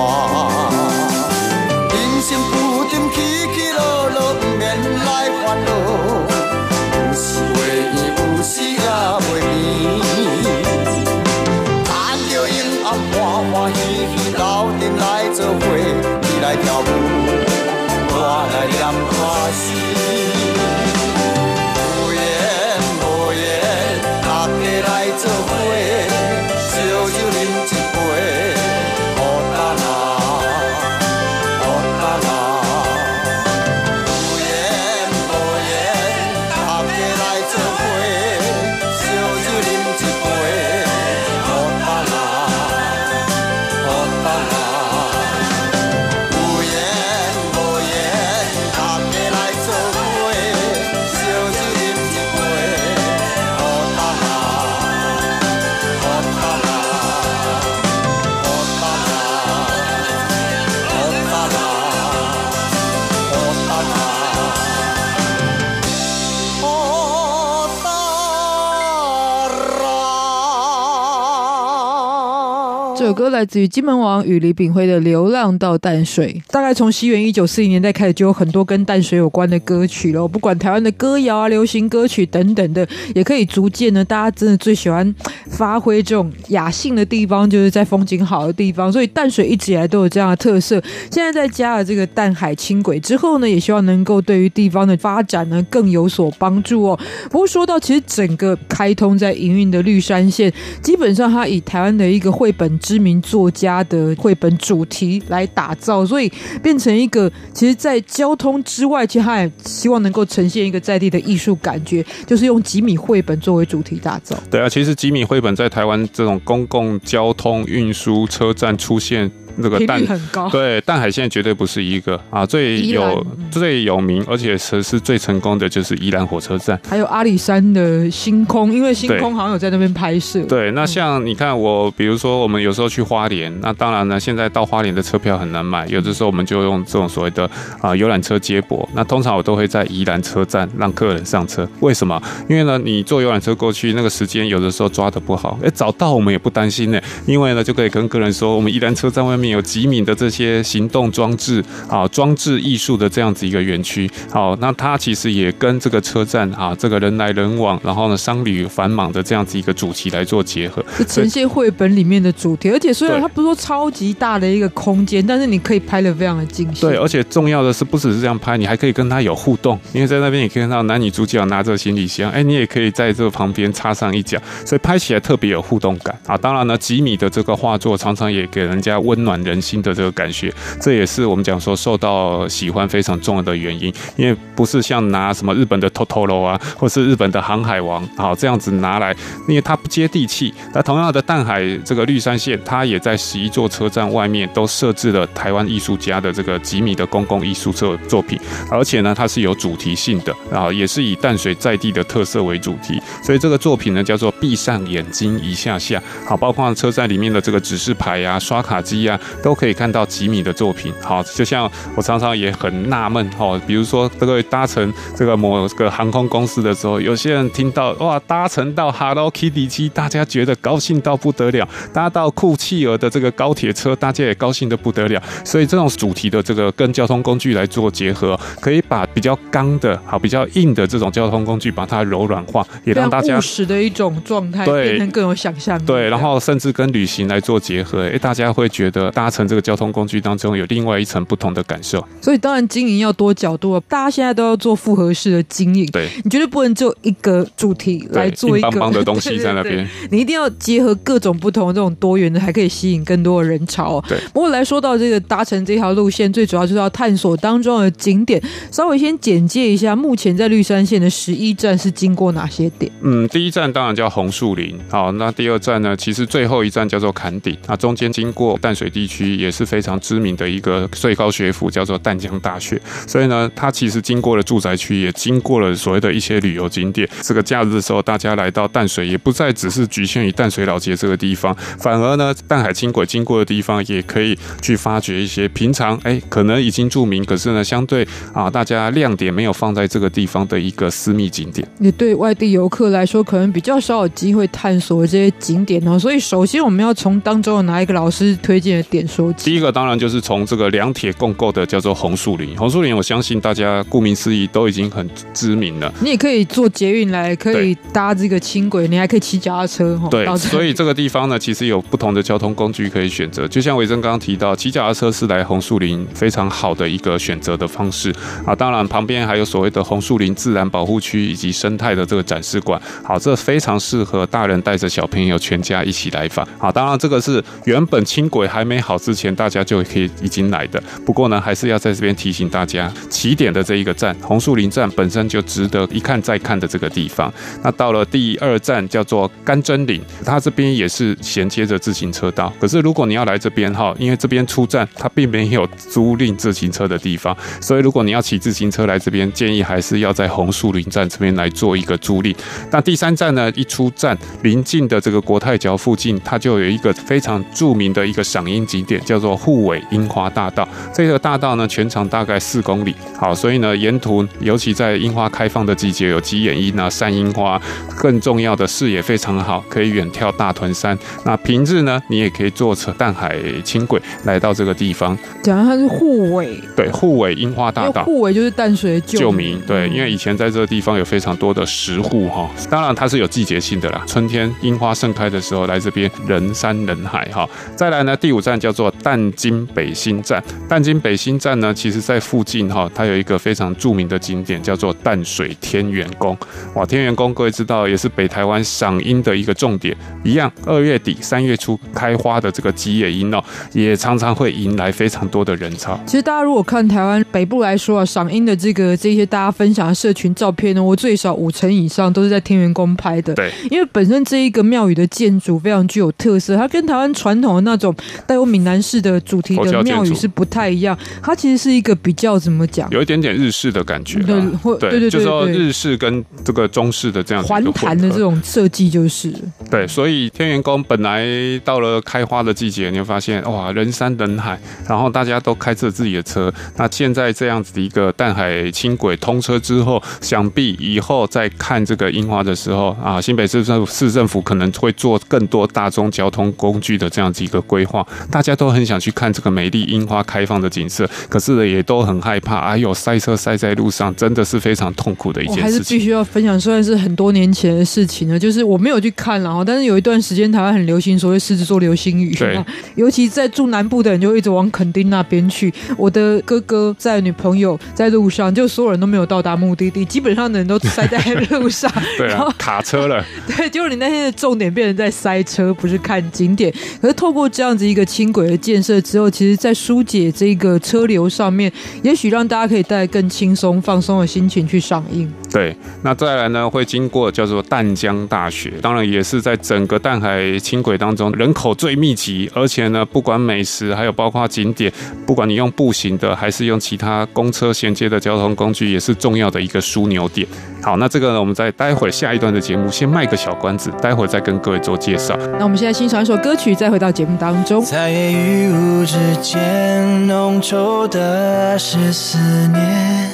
[72.97, 76.41] 这首歌来自于金门王与李炳辉的《流浪到淡水》。
[76.53, 80.29] 大概从西元一九四零年代开始，就有很多跟淡水有关的歌曲了。
[80.29, 85.13] 不管台湾的歌谣啊、流行歌曲等等的，也可以逐渐呢，大家真的最喜欢
[85.49, 88.93] 发挥这种雅兴的地方，就是在风景好的地方。
[88.93, 90.81] 所以淡水一直以来都有这样的特色。
[91.11, 96.99] 现在在加了这个淡海轻轨之后呢，也希望能够对于地方的发展呢更有所帮助哦。
[97.29, 114.39] 不过说到其实整个开通在营运的绿山线，基本上它以台湾的一个绘本之知名作家的绘本主题来打造，所以变成一个其实，在交通之外，其实他也希望能够呈现一个在地的艺术感觉，就是用吉米绘本作为主题打造。
[114.49, 119.29] 对啊，其实吉米绘本在台湾这种公共交通运输车站出现。
[119.57, 130.43] 那个蛋很高，对淡海线绝对不是一个啊，最有最有名，而且是是最成功的就是宜兰火车站，还有阿里山的星空，因为星空好像有在那边拍摄。
[130.47, 137.49] 对，那像你看我，比如说我们有时候去花莲，那当然呢，现在到花莲的车票很难买，有的时候我们就用这种所谓的
[137.81, 138.89] 啊游览车接驳。
[138.95, 142.21] 那通常我都会在宜兰车站让客人上车，为什么？
[142.49, 149.44] 因为呢，你坐游览车过去那个时间有的时候抓的不好，哎，早到我们也不担心呢，因为呢就可以跟客人说，我们宜兰车站外面。
[149.49, 162.71] 有吉米的这些行动装置啊，装置艺术的这样子一个园区，好，那它其实也跟这个车站啊，这个人来人往，然后呢，商旅繁忙的这样子一个主题来做结合，是呈现绘本里面的主题。
[162.71, 166.81] 而且虽然它不是说超级大的一个空间，但是你可以拍的非常的精细。
[166.83, 176.37] 对，而且重要的是，不只是这样拍，你还可以跟他有互动，因为在那边你可以看到男女主角拿着行李箱，哎，你也可以在这个旁边插上一脚，所以拍起来特别有互动感啊。
[176.37, 183.93] 当然呢，吉米的这个画作常常也给人家温暖人心的这个感觉，这也是我们讲说受到喜欢非常重要的原因。
[184.17, 189.15] 因为不是像拿什么日本的 Totoro 啊，或是日本的航海王好这样子拿来，
[189.49, 190.53] 因为它不接地气。
[190.73, 198.39] 那同样的淡海这个绿山线，它也在十一座车站外面都设置了台湾艺术家的这个吉米的公共艺术作作品，
[198.71, 203.01] 而且呢，它是有主题性的，然后也是以淡水在地的特色为主题。
[203.23, 209.21] 所以这个作品呢叫做闭上眼睛一下下，好，包括车站里面的这个指示牌呀、啊、刷卡机呀、啊。
[209.43, 225.23] 都可以看到吉米的作品，好，就像我常常也很纳闷，哈，比如说这个搭乘这个某个航空公司的时候，有些人听到哇，搭乘到 Hello Kitty 机，大家觉得高兴到不得了；搭到酷企鹅的这个高铁车，大家也高兴的不得了。
[225.45, 235.85] 所以这种主题的这个跟交通工具来做结合，可以把比较刚的、好比较硬的这种交通工具，把它柔软化，也让大家务实的一种状态，变成更有想象力。
[235.85, 239.11] 对，然后甚至跟旅行来做结合，哎，大家会觉得。
[239.15, 242.05] 搭乘这个交通工具当中有另外一层不同的感受。
[242.21, 245.87] 所以当然经营要多角度啊，大家现在都要做复合式的经营。
[245.87, 249.77] 对，你绝对不能只有一个主题来做一个东西在那边。
[249.77, 254.03] 对对对，你一定要结合各种不同的这种多元的，还可以吸引更多的人潮。
[254.09, 258.43] 对，不过来说到这个搭乘这条路线，最主要就是要探索当中的景点。
[258.71, 262.91] 稍微先简介一下，目前在绿山线的十一站是经过哪些点？
[263.03, 264.79] 嗯，第一站当然叫红树林。
[264.89, 265.97] 好，那第二站呢？
[265.97, 267.57] 其实最后一站叫做坎顶。
[267.67, 272.81] 那中间经过淡水地区，也是非常知名的一个最高学府，叫做淡江大学。
[273.07, 277.09] 所以呢，它其实经过了住宅区，也经过了所谓的一些旅游景点。
[277.23, 291.67] 这个假日的时候，大家来到淡水，也不再只是局限于淡水老街这个地方，反而呢，淡海轻轨经过的地方，也可以去发掘一些平常哎，可能已经著名，可是呢，相对啊，大家亮点没有放在这个地方的一个私密景点。
[291.81, 295.99] 也对外地游客来说，可能比较少有机会探索这些景点哦。
[295.99, 299.51] 所以，首先我们要从当中有哪一个老师推荐的点说起？
[299.51, 302.57] 第一个当然就是从这个两铁共构的叫做红树林。
[302.57, 305.93] 红树林，我相信大家顾名思义都已经很知名了。
[306.01, 310.01] 你也可以坐捷运来，可以搭这个轻轨，你还可以骑脚踏车。
[310.11, 313.49] 对，所以这个地方呢，其实有不同的交通工具可以选择。
[313.49, 318.15] 就像维珍刚刚提到，骑脚踏车是来红树林非常好的一个选择的方式
[318.47, 318.55] 啊。
[318.55, 322.81] 当然，旁边还有所谓的红树林自然保护区以及生态的这个展示馆。
[323.03, 326.47] 好，这非常适合大人带着小朋友全家一起来访。
[326.59, 330.83] 啊，当然这个是原本轻轨还没没好之前，大家就可以已经来的。
[331.07, 337.33] 不过呢，还是要在这边提醒大家，起点的这一个站红树林站本身就值得一看再看的这个地方。
[337.63, 342.53] 那到了第二站叫做甘真岭，它这边也是衔接着自行车道。
[342.59, 352.35] 可是如果你要来这边哈，因为这边出站它并没有租赁自行车的地方，所以如果你要骑自行车来这边，建议还是要在红树林站这边来做一个租赁。
[352.73, 360.67] 那第三站呢，一出站临近的这个国泰桥附近，它就有一个非常著名的一个赏樱景点，叫做护尾樱花大道。
[360.93, 362.95] 这个大道呢，全长大概四公里。
[363.19, 367.61] 好，所以呢，沿途尤其在樱花开放的季节，有鸡眼樱啊、山樱花，
[367.97, 370.99] 更重要的视野非常好，可以远眺大屯山。
[371.25, 375.17] 那平日呢，你也可以坐车淡海轻轨来到这个地方。
[375.43, 378.05] 讲它是护尾，对，护尾樱花大道。
[378.05, 382.51] 护尾就是淡水的旧名，对，因为以前在这个地方有非常多的石户哈。
[382.71, 387.49] 当然它是有季节性的啦，春天樱花盛开的时候来这边人山人海哈。
[387.77, 390.43] 再来呢，第五站叫做淡金北新站。
[390.69, 396.37] 淡金北新站呢，其实在附近哈，它有一个非常著名的景点叫做淡水天元宫。
[396.75, 405.99] 哇，天元宫各位知道也是北台湾赏樱的一个重点，一样二月底三月初开花的这个吉野樱哦，也常常会迎来非常多的人潮。
[406.07, 413.35] 其实大家如果看台湾北部来说啊，赏樱的这个这些大家分享的社群照片呢，我最少五成以上都是在天元宫拍的。
[413.35, 417.95] 对，因为本身这一个庙宇的建筑非常具有特色，它跟台湾传统的那种
[418.27, 420.97] 带有闽南式的主题的庙宇是不太一样。
[421.23, 424.19] 它其实是一个比较怎么讲，有一点点日式的感觉。
[424.21, 424.41] 对，
[424.79, 429.33] 对对对，就是说日式跟这个中式的这样环盘的这种设计就是。
[429.71, 431.25] 对，所以天元宫本来
[431.65, 436.53] 到了开花的季节，你会发现哇，人山人海，然后大家都开着自己的车。
[436.77, 448.07] 那现在这样子的一个淡海轻轨通车之后，想必以后再看这个樱花的时候啊，新北市政府市政府可能会做更多大众交通工具的这样子一个规划。
[448.35, 455.63] 大家都很想去看这个美丽樱花开放的景色，可是呢，也都很害怕，哎呦，塞车塞在路上，真的是非常痛苦的一件事情。
[455.63, 462.61] 我还是必须要分享，虽然是很多年前的事情了，就是我没有去看了哈，但是有一段时间台湾很流行所谓狮子座流星雨，对，
[462.97, 465.73] 尤其在住南部的人就一直往垦丁那边去。
[465.97, 471.19] 我的哥哥在女朋友在路上，就所有人都没有到达目的地，基本上的人都塞在
[471.51, 473.25] 路上， 对啊，卡车了。
[473.47, 476.75] 对，结果你那天的重点变成在塞车，不是看景点。
[477.01, 481.71] 可是透过这样子一个轻轨的建设之后，其实，在疏解这个车流上面，
[482.03, 485.31] 也许让大家可以带更轻松、放松的心情去上映。
[485.53, 494.91] 对，那再来呢，会经过叫做淡江大学，当然也是在整个淡海轻轨当中人口最密集，而且呢，不管美食，还有包括景点，
[495.27, 500.49] 不管你用步行的，还是用其他公车衔接的交通工具，也是重要的一个枢纽点。
[500.83, 505.39] 好，那这个呢，我们在待会下一段的节目先卖个小关子，待会再跟各位做介绍。
[505.59, 507.85] 那我们现在欣赏一首歌曲，再回到节目当中。
[508.15, 513.29] 夜与雾之间，浓稠的是思念，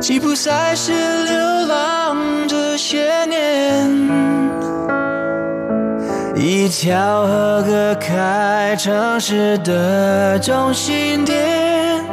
[0.00, 3.90] 吉普赛是流浪这些年，
[6.36, 12.04] 一条河隔开城市的中心点，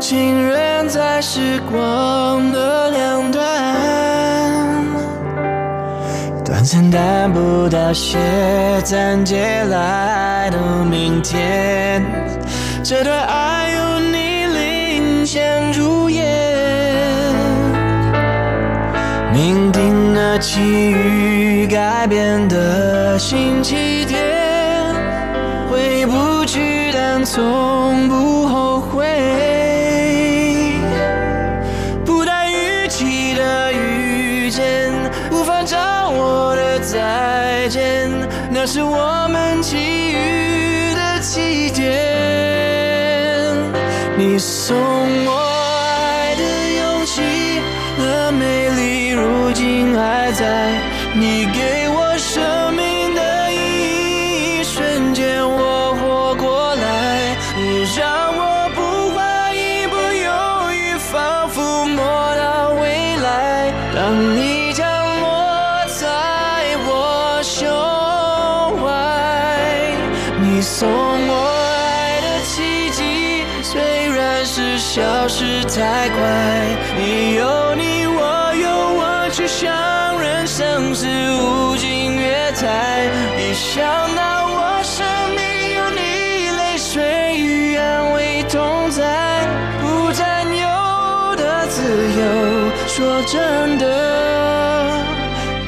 [0.00, 3.73] 情人在时光的两端。
[6.64, 8.16] 曾等不到写
[8.84, 12.02] 暂借来的明天，
[12.82, 16.24] 这段爱有你领衔入眼，
[19.34, 24.18] 命定了际遇改变的新起点，
[25.70, 29.53] 回不去但从不后悔。
[38.64, 39.76] 那是我们际
[40.10, 41.84] 遇的起点。
[44.16, 44.74] 你送
[45.26, 45.43] 我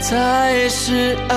[0.09, 1.37] 才是爱。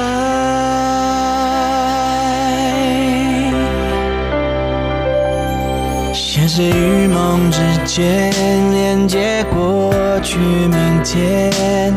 [6.13, 8.31] 现实与梦之间
[8.71, 9.91] 连接过
[10.21, 11.91] 去明天，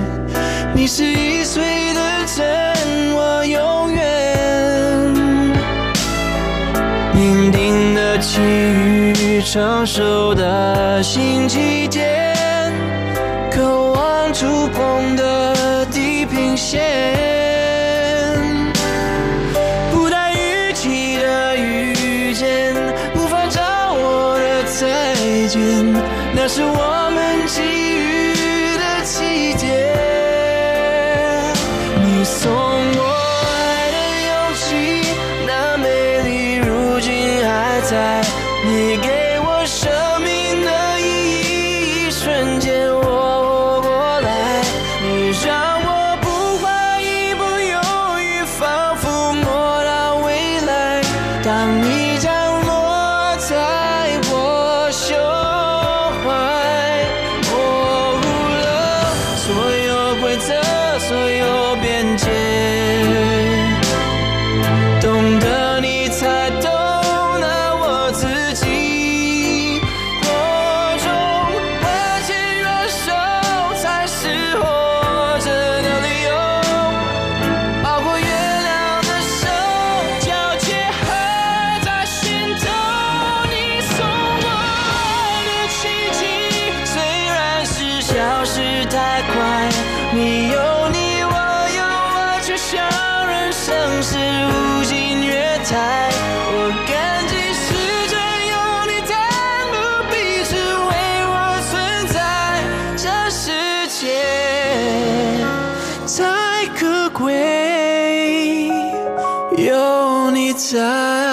[0.73, 1.63] 你是易碎
[1.93, 2.43] 的针，
[3.17, 5.13] 我永远
[7.13, 12.73] 命定的际遇，成熟的新起点，
[13.51, 15.23] 渴望触碰的
[26.43, 27.02] 那是我
[110.55, 111.32] time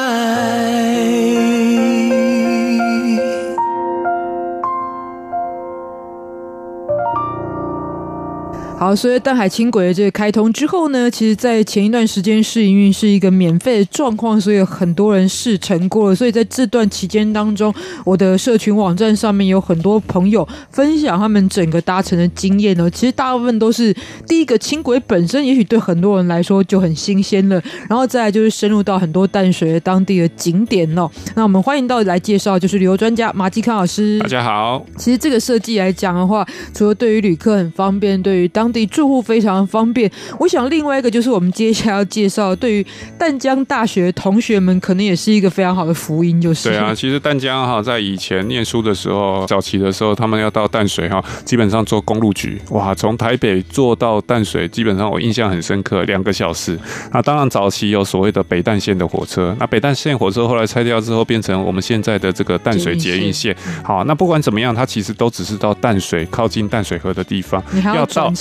[8.79, 16.15] 好，所以淡海轻轨的这个开通之后呢，其实，在前一段时间试营运是一个免费的状况，所以很多人试乘过了。
[16.15, 17.73] 所以在这段期间当中，
[18.05, 22.89] 我的社群网站上面有很多朋友分享他们整个搭乘的经验呢。
[22.89, 23.93] 其实大部分都是
[24.25, 27.61] 第一个轻轨本身，也许对很多人来说就很新鲜了。
[27.89, 31.11] 然后再来就是深入到很多淡水的当地的景点哦。
[31.35, 34.17] 那我们欢迎到来介绍，就是旅游专家马继康老师。
[34.19, 34.85] 大家好。
[34.97, 40.09] 其实这个设计来讲的话，除了对于旅客很方便，对于当地住户非常方便，
[40.39, 42.85] 我想另外一个就是我们接下来要介绍，对于
[43.17, 46.69] 淡江大学同学们，可能也是一个非常好的福音，就是。
[46.69, 56.77] 对啊，其实淡江哈，在以前念书的时候，早期的时候，他们要到淡水哈，基本上坐公路局，哇，从台北坐到淡水，基本上我印象很深刻，两个小时。
[57.11, 63.55] 那当然早期有所谓的北淡线的火车，那北淡线火车后来拆掉之后，变成我们现在的这个淡水捷运线。
[63.83, 68.33] 好，那不管怎么样，它其实都只是到淡水靠近淡水河的地方，你还要转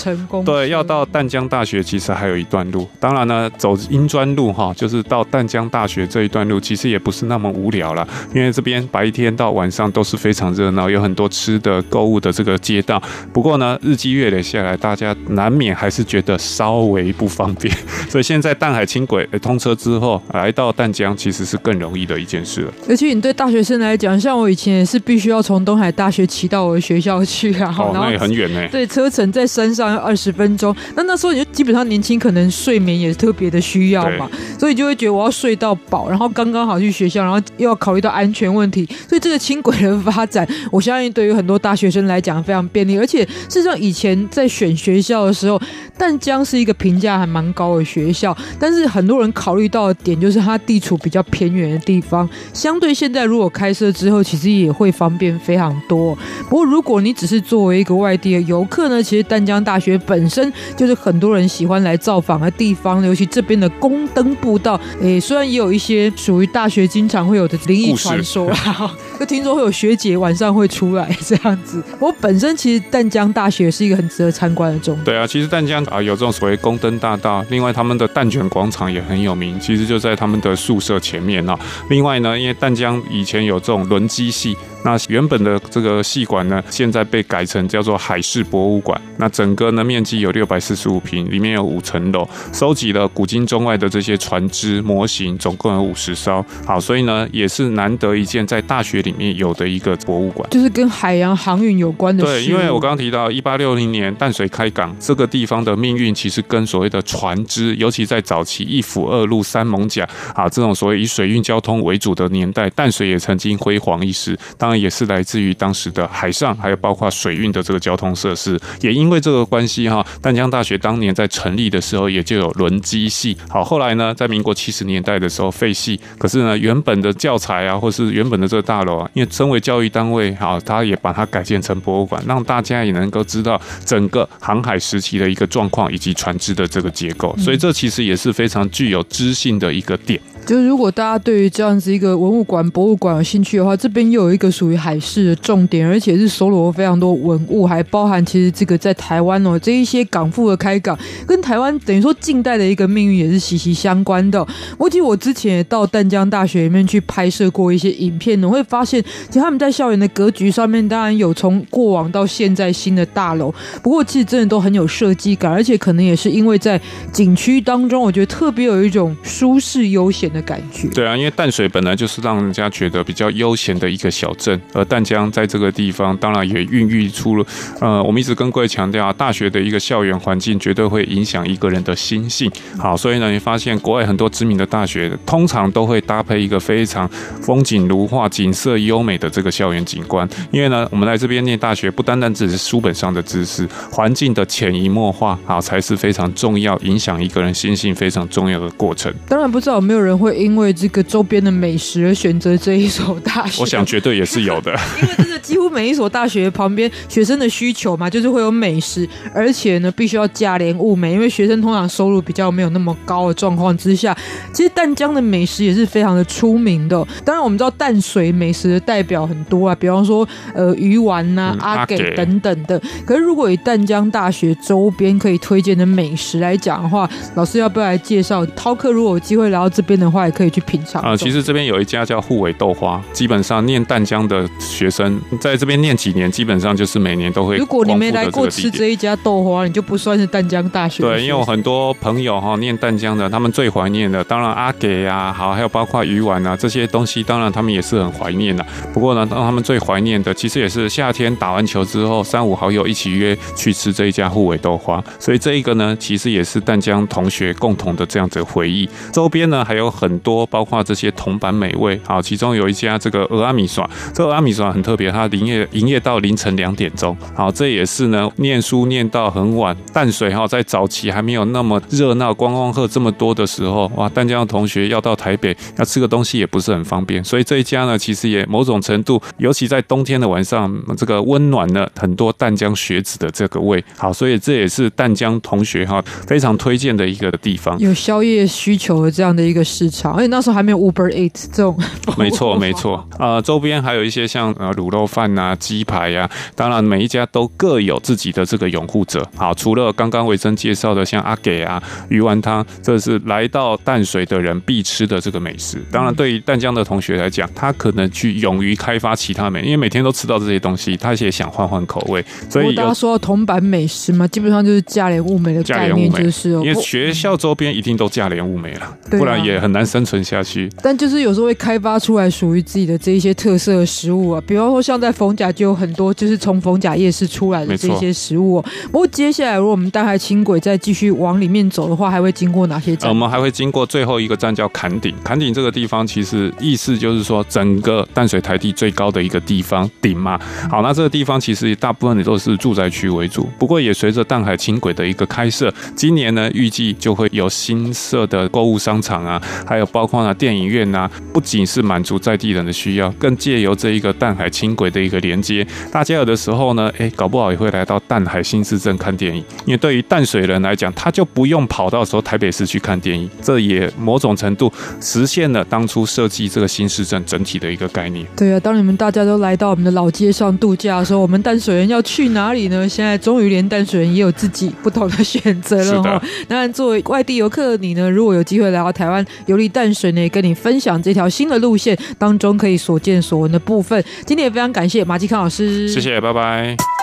[0.44, 2.86] 对，要到淡江大学其实还有一段路。
[3.00, 13.02] 当然呢，走英专路哈，就是到淡江大学这一段路，其实也不是那么无聊了，因为这边白天到晚上都是非常热闹，有很多吃的、购物的这个街道。
[13.32, 17.74] 不过呢，日积月累下来，大家难免还是觉得稍微不方便。
[18.08, 22.72] 所以现在淡海轻轨通车之后，来到淡江其实是更容易的一件事了。
[22.88, 28.68] 而且你对大学生来讲，像我以前也是必须要从东海大学骑到我的学校去啊，哦，那也很远呢。
[28.70, 30.74] 对，车程在山上要二十分钟。
[30.96, 34.28] 那那时候你就基本上年轻，可能睡眠也特别的需要嘛，
[34.59, 42.96] 所以就会觉得我要睡到饱，然后刚刚好去学校，然后又要考虑到安全问题，所以这个轻轨的发展，我相信对于很多大学生来讲非常便利。
[42.96, 45.61] 而且事实上，以前在选学校的时候，
[45.98, 56.16] 淡江是一个评价还蛮高的学校，但是很多人考虑到的点就是它地处比较偏远的地方，相对现在如果开设之后，其实也会方便非常多。
[56.48, 71.82] 不过如果你只是作为一个外地的游客呢，其实淡江大学本身就是很多人喜欢来造访的地方，尤其这边的宫灯步道，诶，虽然也有一些属于大学经常会有的灵异传说啦， 就听说会有学姐晚上会出来这样子。
[71.99, 75.05] 我本身其实淡江大学是一个很值得参观的重点。
[75.05, 81.59] 对啊，其实淡江啊有这种所谓宫灯大道，另外他们的蛋卷广场也很有名，其实就在他们的宿舍前面啊。
[81.90, 84.57] 另外呢，因为淡江以前有这种轮机系。
[84.85, 89.01] 那原本的这个戏馆呢，现在被改成叫做海事博物馆。
[89.18, 96.45] 那整个呢面积有六百四十五平，里面有五层楼，收集了古今中外的这些船只模型，总共有五十艘。
[96.64, 102.24] 好，所以呢也是难得一见在大学里面有的一个博物馆，就是跟海洋航运有关的。
[102.24, 114.39] 对，因为我刚刚提到一八六零年淡水开港这个地方的命运，其实跟所谓的船只，尤其在早期一府二路三艋甲啊这种所谓以水运交通为主的年代，淡水也曾经辉煌一时。
[114.57, 118.58] 当然也是来自于当时的海上，还有包括水运的这个交通设施。
[118.80, 123.36] 也因为这个关系哈，淡江大学当年在成立的时候也就有轮机系。
[123.48, 125.98] 好，后来呢，在民国七十年代的时候废系。
[126.18, 137.34] 可是呢，原本的教材啊，或是原本的这个大楼啊，因为身为教育单位，好，他也把它改建成博物馆，让大家也能够知道整个航海时期的一个状况以及船只的这个结构。
[137.38, 140.20] 所以这其实也是非常具有知性的一个点。
[140.46, 154.44] 就是如果大家对于这样子一个文物馆、博物馆有兴趣的话，这边又有一个属于海事的重点，而且是搜罗非常多文物，还包含其实这个在台湾哦，这一些港埠的开港，跟台湾等于说近代的一个命运也是息息相关的。
[154.76, 166.80] 我记得我之前也到淡江大学里面去拍摄过一些影片，我会发现其实他们在校园的格局上面，当然有从过往到现在新的大楼，不过其实真的都很有设计感，而且可能也是因为在
[167.12, 170.42] 景区当中，我觉得特别有一种舒适悠闲的。
[170.48, 177.44] 感觉对啊，因为淡水本来就是让人家觉得比较悠闲的一个小镇，而淡江在这个地方当然也孕育出了，
[177.80, 182.49] 呃，我们一直跟各位强调啊，大学的一个校园环境绝对会影响一个人的心性。
[182.78, 187.09] 好，所以呢，你发现国外很多知名的大学通常都会搭配一个非常
[187.40, 199.12] 风景如画、景色优美的这个校园景观，因为呢，我们来这边念大学不单单只是书本上的知识，环境的潜移默化啊，才是非常重要，影响一个人心性非常重要的过程。
[199.26, 200.28] 当然不知道有没有人会。
[200.28, 204.72] 会因为这个周边的美食而选择这一所大学，我想绝对也是有的。
[205.03, 214.16] 因为真的几乎每一所大学旁边学生的需求嘛，就是会有美食，而且呢必须要价廉物美，因为学生通常收入比较没有那么高的状况之下，
[214.53, 217.03] 其实淡江的美食也是非常的出名的。
[217.24, 222.80] 当然我们知道淡水美食的代表很多啊，比方说呃鱼丸呐、啊、阿给等等的。
[223.07, 228.45] 可是如果以淡江大学周边可以推荐的美食来讲的话，老师要不要来介绍？
[228.47, 230.18] 饕客如果有机会来到这边的话。
[230.28, 231.16] 也可以去品尝啊。
[231.16, 237.57] 其实这边有一家叫沪尾豆花，基本上念淡江的学生在这边念几年，基本上就是每年都会。
[237.57, 241.03] 如果你没来过吃这一家豆花，你就不算是淡江大学。
[241.03, 248.64] 对，因为我很多朋友哈念淡江的，他们最怀念的，当然阿给啊，好，还有包括鱼丸啊这些东西，当然他们也是很怀念的。
[248.93, 255.03] 不过呢，让他们最怀念的，其实也是夏天打完球之后，三五好友一起约去吃这一家护尾豆花。
[255.18, 258.87] 所以这一个呢，其实也是淡江同学共同的这样子的回忆。
[259.11, 260.18] 周边呢还有很。
[260.18, 290.14] 多包括这些铜板美味，好，其中有一家这个蚵仔面线，这个蚵仔面线很特别，它营业营业到凌晨两点钟，好，这也是呢，念书念到很晚，淡水哈，在早期还没有那么热闹，观光客这么多的时候，哇，淡江的同学要到台北要吃个东西也不是很方便，所以这一家呢，其实也某种程度，尤其在冬天的晚上，这个温暖了很多淡江学子的这个胃，好，所以这也是淡江同学哈非常推荐的一个地方，有宵夜需求的这样的一个市场。
[290.14, 291.78] 而且那时候还没有 Uber Eats 这种，
[292.16, 299.22] 没错没错，呃，周边还有一一些像呃卤肉饭啊、鸡排呀、啊，当然每一家都各有自己的这个拥护者。
[299.36, 305.78] 好，除了刚刚维珍介绍的像阿给啊、鱼丸汤，这是来到淡水的人必吃的这个美食。
[305.92, 312.24] 当然，对于淡江的同学来讲，他可能去勇于开发其他美，因为每天都吃到这些东西，他也想换换口味。
[312.48, 320.70] 所以大家说到铜板美食嘛，基本上就是价廉物美的概念，就是因为学校周边一定都价廉物美了，不然也很难生存下去。
[320.82, 328.62] 但就是有时候会开发出来属于自己的这一些特色的食物啊，比方说像在逢甲就有很多就是从逢甲夜市出来的这些食物。
[328.92, 333.09] 不过接下来如果我们淡海轻轨再继续往里面走的话，还会经过哪些站？
[333.09, 335.12] 我们还会经过最后一个站叫崁顶。
[335.24, 340.38] 崁顶这个地方其实意思就是说整个淡水台地最高的一个地方顶嘛。
[340.70, 343.49] 好，那这个地方其实大部分也都是住宅区为主。
[343.59, 359.43] 不过也随着淡海轻轨的一个开设，今年呢预计就会有新设的购物商场啊，还有包括呢电影院啊，不仅是满足在地人的需要，更借由这一个淡海轻轨的一个连接，大家有的时候呢，哎，搞不好也会来到淡海新市镇看电影。
[359.64, 364.70] 因为对于淡水人来讲，他就不用跑到说台北市去看电影，这也某种程度
[365.01, 368.26] 实现了当初设计这个新市镇整体的一个概念。
[368.37, 372.89] 对啊，当你们大家都来到我们的老街上度假的时候，我们淡水人要去哪里呢？
[372.89, 376.20] 现在终于连淡水人也有自己不同的选择了哈。
[376.49, 384.02] 当然，作为外地游客的你呢，如果有机会来到台湾游历淡水呢，也跟你分享这条新的路线当中可以所见所闻的部分。
[384.24, 386.97] 今天也非常感谢马季康老师，谢谢，拜拜。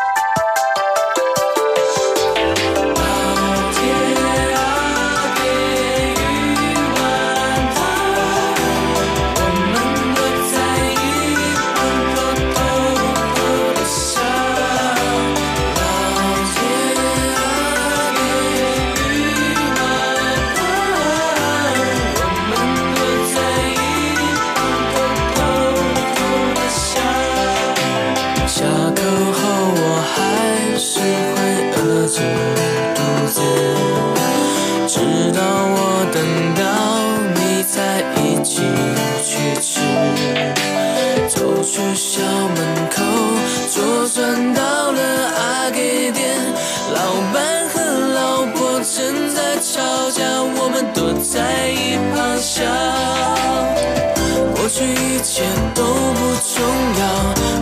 [50.16, 50.24] 家，
[50.58, 52.64] 我们躲在一旁笑。
[54.56, 55.44] 过去一切
[55.74, 56.20] 都不
[56.56, 56.56] 重
[57.02, 57.04] 要，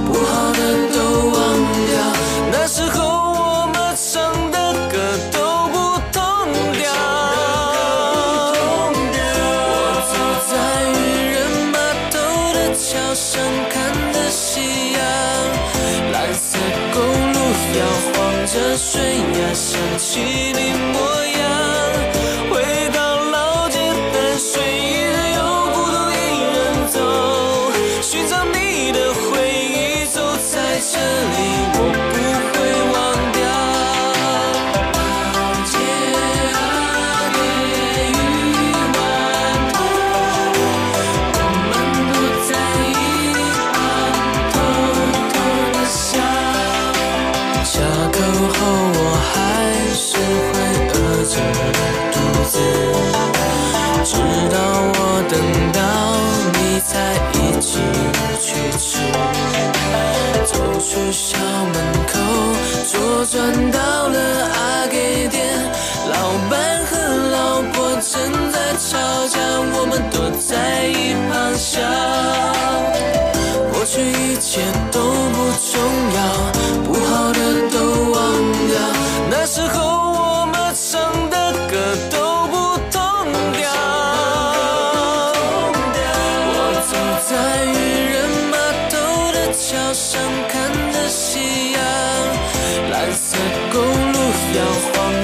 [0.05, 0.59] 不好的
[0.93, 0.95] 都
[1.33, 1.37] 忘
[1.89, 1.91] 掉。
[2.51, 2.95] 那时候
[3.33, 4.11] 我们唱
[4.51, 4.57] 的
[4.91, 4.93] 歌
[5.31, 5.35] 都
[5.69, 5.81] 不。
[9.35, 9.75] 我
[10.11, 10.13] 走
[10.49, 10.53] 在
[10.93, 10.95] 渔
[11.33, 11.35] 人
[11.73, 11.75] 码
[12.11, 12.15] 头
[12.53, 12.85] 的桥
[13.15, 13.31] 上，
[13.71, 13.73] 看
[14.13, 14.43] 着夕
[14.93, 15.01] 阳。
[16.11, 16.45] 蓝色
[16.93, 17.01] 公
[17.33, 17.37] 路
[17.79, 17.81] 摇
[18.13, 18.13] 晃
[18.45, 18.93] 着，水
[19.33, 20.59] 崖想起你
[20.93, 20.95] 模
[21.39, 21.41] 样。
[30.86, 32.12] 这里我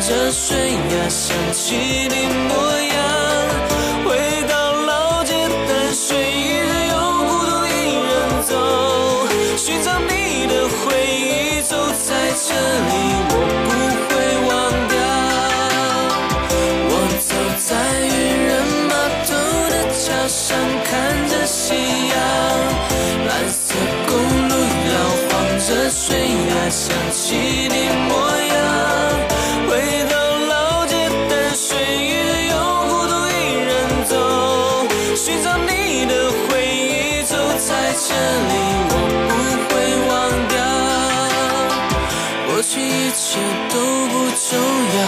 [0.01, 2.15] 这水呀，想起你
[2.47, 2.97] 模样，
[4.05, 4.07] 回
[4.47, 5.33] 到老街
[5.67, 6.95] 淡水，依然有
[7.27, 7.69] 孤独一
[8.07, 8.09] 人
[8.47, 8.55] 走，
[9.57, 12.91] 寻找你的回忆，走在这里
[13.29, 13.33] 我
[13.65, 13.69] 不
[14.07, 14.09] 会
[14.47, 14.49] 忘
[14.87, 14.95] 掉。
[16.87, 17.69] 我走在
[18.07, 18.09] 渔
[18.47, 18.49] 人
[18.87, 18.91] 码
[19.27, 19.29] 头
[19.69, 20.47] 的桥上，
[20.85, 20.89] 看
[21.27, 21.75] 着夕
[22.07, 22.17] 阳，
[23.27, 23.75] 蓝色
[24.07, 24.15] 公
[24.47, 24.55] 路
[24.87, 24.95] 摇
[25.27, 25.29] 晃，
[25.59, 27.75] 着水呀，想起你
[28.07, 28.09] 模
[28.47, 29.28] 样。
[38.01, 38.15] 这里
[38.91, 38.93] 我
[39.27, 39.31] 不
[39.67, 39.75] 会
[40.07, 40.11] 忘
[40.47, 40.55] 掉，
[42.47, 43.27] 过去一切
[43.67, 43.75] 都
[44.07, 44.13] 不
[44.47, 44.49] 重
[44.95, 44.99] 要，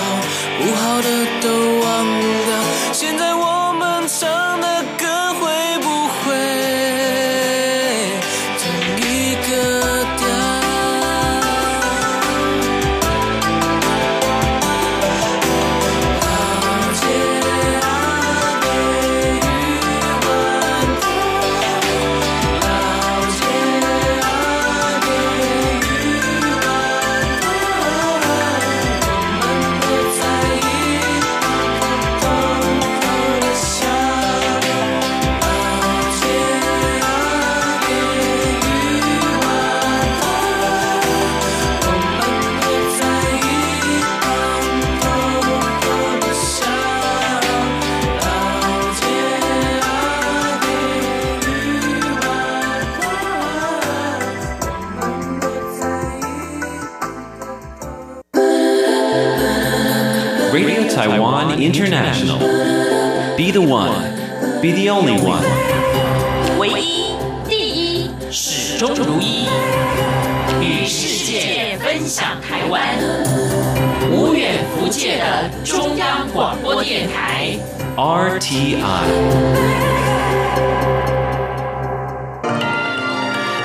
[0.59, 1.07] 不好的
[1.39, 1.45] 都
[1.79, 1.89] 忘
[2.19, 2.51] 不掉，
[2.91, 5.20] 现在我们唱的歌。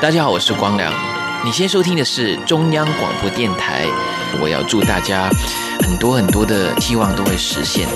[0.07, 0.95] 大家好，我是光良。
[1.45, 3.89] 你先收听的是中央广播电台。
[4.41, 5.29] 我要祝大家
[5.81, 7.89] 很多很多的希望都会实现。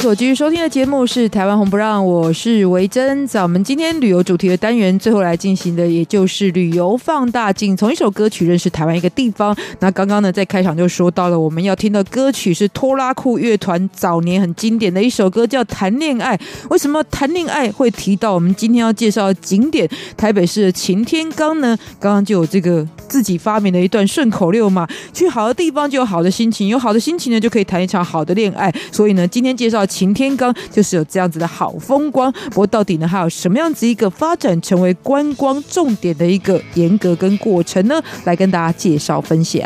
[0.00, 3.26] 所继续收听的节目是《台湾红不让》，我是维珍。
[3.26, 9.54] 在我们今天旅游主题的单元，最后来进行的也就是旅游放大镜，从一首歌曲认识台湾一个地方。
[9.80, 16.34] 那刚刚呢，在开场就说到了，我们要听的歌曲是拖拉库乐团早年很经典的一首歌，叫《谈恋爱》。
[16.70, 19.86] 为什么谈恋爱会提到我们今天要介绍的景点
[20.16, 21.76] 台北市的擎天岗呢？
[21.98, 28.74] 刚刚就有这个自己发明的一段顺口溜嘛，去好的地方就有好的心情，有好的心情呢，就可以谈一场好的恋爱。
[28.90, 29.86] 所以呢，今天介绍。
[29.90, 38.00] 擎天岗就是有这样子的好风光，不过到底呢，还有什么样子一个发展成为观光重点的一个严格跟过程呢？
[38.24, 39.60] 来跟大家介绍分享。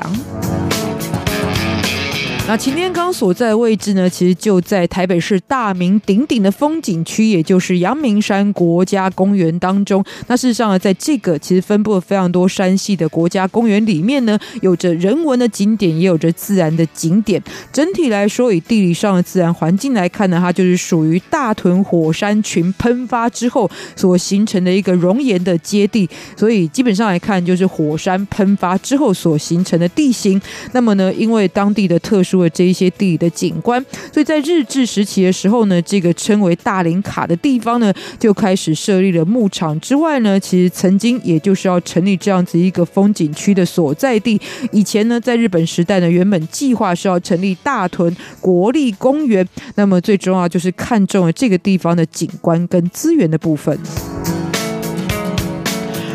[2.47, 10.05] 那擎天岗所在的位置呢，其实就在台北市大名鼎鼎的风景区，也就是阳明山国家公园当中。
[10.27, 17.43] 那事实上呢，在这个其实分布了非常多山系的国家公园里面呢，有着人文的景点，也有着自然的景点。
[17.73, 26.07] 整体来说，以地理上的自然环境来看呢，它就是属于大屯火山群喷发之后所形成的一个熔岩的阶地。
[26.37, 30.39] 所以基本上来看，就是火山喷发之后所形成的地形。
[30.73, 39.79] 那么呢，因为当地的特殊的这一些地理的景观，所以在日治时期的时候呢，这个称为大林卡的地方呢，就开始设立了牧场。
[39.81, 44.41] 之外呢，其实曾经也就是要成立这样子一个风景区的所在地。
[44.73, 49.47] 以前呢，在日本时代呢，原本计划是要成立大屯国立公园。
[49.77, 53.79] 那么最重要就是看中了这个地方的景观跟资源的部分。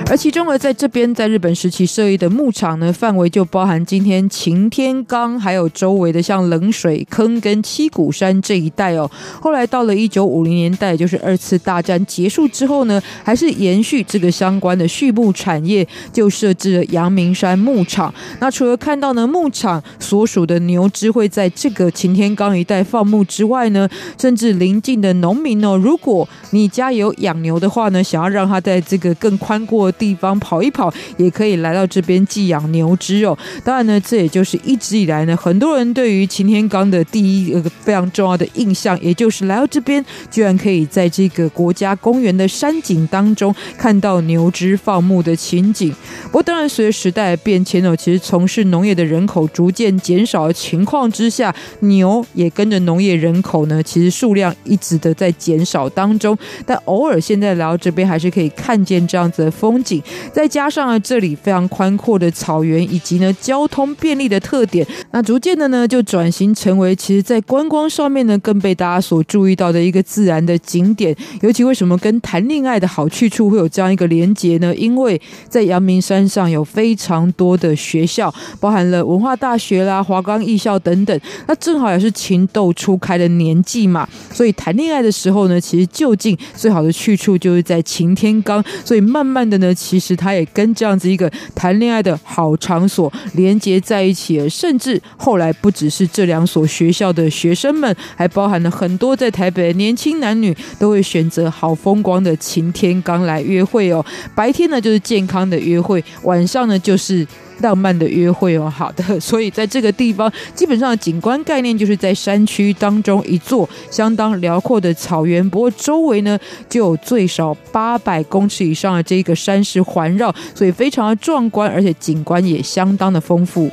[0.09, 9.09] 而其中呢，在这边在日本时期设立的牧场呢，范围就包含今天擎天岗，还有周围的像冷水坑跟七股山这一带哦。
[9.39, 18.11] 后来到了一九五零年代，就是二次大战结束之后呢，还是延续这个相关的畜牧产业，就设置了阳明山牧场。
[18.39, 23.87] 那除了看到呢，牧场所属的牛只会在这个擎天岗一带放牧之外呢，
[24.19, 33.37] 甚至邻近的农民哦，如果你家有养牛的话呢，想要让它在这个更宽阔地方跑一跑，也可以来到这边寄养牛只哦。
[33.63, 45.93] 当然呢，这也就是一直以来呢，很多人对于擎天岗的第一个非常重要的印象，也就是来到这边，居然可以在这个国家公园的山景当中看到牛只放牧的情景。
[46.25, 56.37] 不过，当然随着时代的变迁哦，其实从事农业的人口逐渐减少的情况之下，牛也跟着农业人口呢，其实数量一直的在减少当中。
[56.65, 59.88] 但偶尔现在来到这边，还是可以看见这样子的风景。
[60.33, 71.15] 再加上这里非常宽阔的草原，以及呢交通便利的特点，那逐渐的呢就转型成为其实在观光上面呢更被大家所注意到的一个自然的景点。
[71.41, 74.75] 尤其为什么跟谈恋爱的好去处会有这样一个连结呢？
[74.75, 81.19] 因为在阳明山上有非常多的学校，包含了文化大学啦、华冈艺校等等。
[81.47, 88.63] 那正好也是情窦初开的年纪嘛，所以谈恋爱的时候呢，其实就近最好的去处就是在擎天岗。
[88.83, 89.73] 所以慢慢的呢。
[89.79, 104.05] 其实他也跟这样子一个谈恋爱的好场所连接在一起了，甚至后来不只是这两所学校的学生们，还包含了很多在台北的年轻男女都会选择好风光的晴天岗来约会哦。
[104.35, 107.25] 白天呢就是健康的约会，晚上呢就是。
[107.61, 116.37] 浪漫的约会哦，好的， 所以在这个地方，基本上景观概念就是在山区当中一座相当辽阔的草原，不过周围呢
[116.69, 123.69] 就有最少八百公尺以上的这个山石环绕，所以非常的壮观，而且景观也相当的丰富。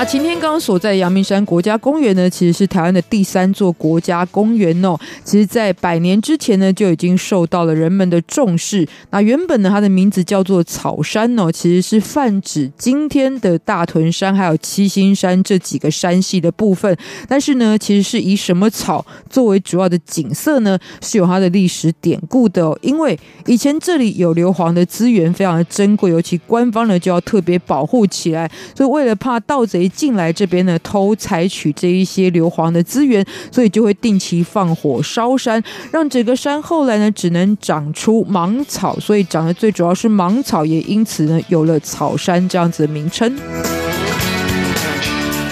[0.00, 4.96] 那晴天刚刚所在阳明山国家公园呢，其实是台湾的第三座国家公园哦。
[5.22, 8.88] 其实，在百年之前呢，就已经受到了人们的重视。
[9.10, 16.96] 那原本呢，它的名字叫做草山哦，其实是泛指今天的大屯山还有七星山这几个山系的部分。
[17.28, 20.78] 但是呢，其实是以什么草作为主要的景色呢？
[21.02, 22.78] 是有它的历史典故的哦。
[22.80, 28.50] 因为以前这里有硫磺的资源非常的珍贵，尤其官方呢就要特别保护起来。
[28.74, 29.89] 所以为了怕盗贼。
[29.90, 35.62] 进来这边呢偷采取这一些硫磺的资源，所以就会定期放火烧山，
[35.92, 43.36] 让整个山后来呢只能长出芒草，所以长得最主要是芒草，也因此呢有了草山这样子的名称。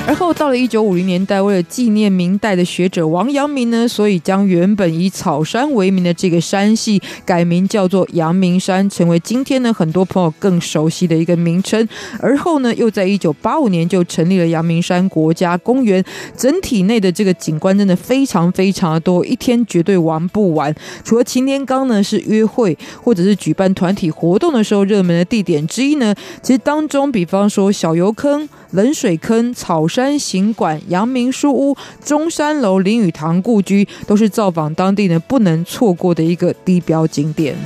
[0.08, 11.86] 而后到了一九五零年代，为了纪念明代的学者王阳明呢，所以将原本以草山为名的这个山系改名叫做阳明山，成为今天呢很多朋友更熟悉的一个名称。
[12.20, 16.02] 而后呢，又在一九八五年就成立了阳明山国家公园，
[16.34, 20.74] 整体内的这个景观真的非常非常的多，一天绝对玩不完。
[21.04, 28.48] 除了擎天岗呢是约会或者是举办团体活动的时候热门的地点之一呢，其实当中比方说小油坑。
[28.72, 37.56] 冷水坑、草山行馆、阳明书屋、中山楼、林语堂故居，都是造访当地人不能错过的一个地标景点。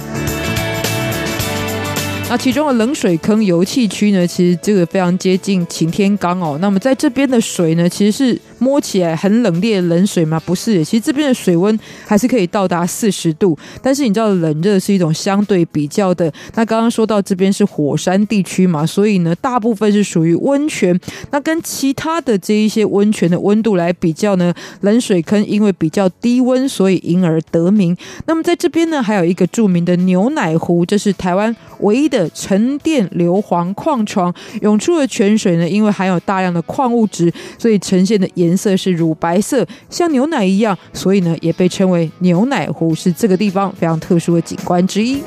[2.30, 6.56] 那其中的冷水坑油气区呢，其实这个非常接近擎天岗哦。
[6.60, 8.40] 那么在这边的水呢，其实是。
[8.62, 10.40] 摸起来很冷冽的冷水吗？
[10.46, 13.58] 不是，其实这边的水温还是可以到达四十度。
[13.82, 16.32] 但是你知道，冷热是一种相对比较的。
[16.54, 20.96] 那刚刚说到这边是火山地区嘛，所以呢，大部分是属于温泉。
[21.32, 27.96] 那跟其他的这一些温泉的温度来比较呢，冷水坑因为比较低温，所以因而得名。
[28.26, 34.32] 那么在这边呢，还有一个著名的牛奶湖，这是台湾唯一的沉淀硫磺矿床。
[34.60, 38.51] 涌出的泉水呢，因为含有大量的矿物质，所以呈现的颜。
[38.52, 45.22] 颜色是乳白色，像牛奶一样，所以呢也被称为牛奶湖，是这个地方非常特殊的景观之一。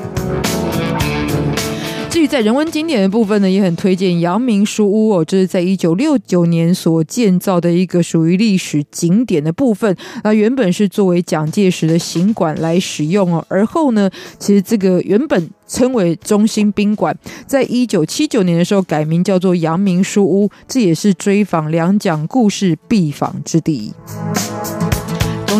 [2.26, 9.96] 在人文景点的部分呢，也很推荐阳明书屋哦，这是在一九六九年所建造的一个属于历史景点的部分。
[10.24, 17.16] 那原本是作为蒋介石的行馆来使用哦，而后呢，其实这个原本称为中心宾馆，
[17.46, 23.92] 在一九七九年的时候改名叫做阳明书屋，这也是追访两蒋故事必访之地。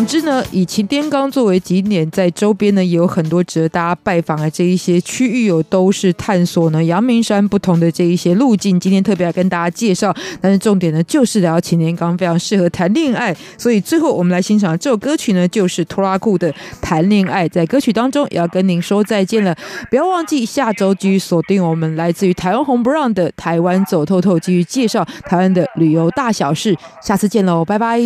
[0.07, 8.79] 之呢，以擎天岗作为景点，在周边呢也有很多值得大家拜访的这一些区域哦，都是探索呢阳明山不同的这一些路径。
[8.79, 16.51] 今天特别要跟大家介绍，但是重点呢就是聊擎天岗非常适合谈恋爱，所以最后我们来欣赏这首歌曲呢，就是拖拉库的
[16.81, 17.47] 《谈恋爱》。
[17.51, 19.53] 在歌曲当中也要跟您说再见了，
[19.89, 26.75] 不要忘记下周继续锁定我们来自于台湾红不让的台湾走透透，继续介绍台湾的旅游大小事。
[27.01, 27.99] 下次见喽，拜拜。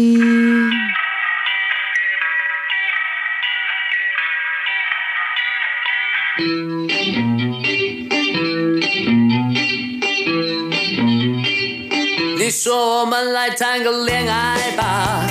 [12.38, 15.28] 你说我们来谈个恋爱吧，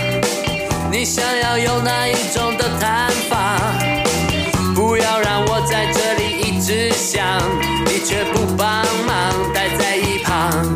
[0.92, 3.59] 你想要有哪一种的谈法？
[4.74, 7.24] 不要让我在这里一直想，
[7.86, 10.74] 你却不帮忙待在一旁。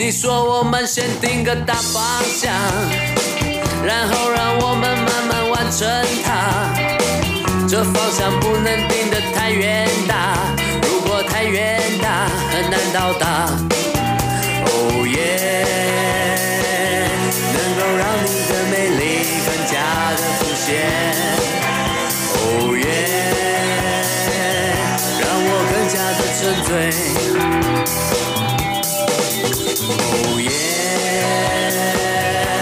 [0.00, 2.52] 你说我们先定个大方向，
[3.84, 5.88] 然后让我们慢慢完成
[6.24, 6.87] 它。
[7.68, 10.38] 这方向不能定得太远大，
[10.82, 13.46] 如果太远大，很难到达。
[14.64, 15.18] Oh yeah，
[17.52, 19.02] 能够让你的美丽
[19.44, 19.76] 更加
[20.16, 20.66] 的浮现。
[22.40, 22.88] Oh yeah，
[25.20, 26.68] 让我更加的沉醉。
[30.24, 30.50] Oh yeah，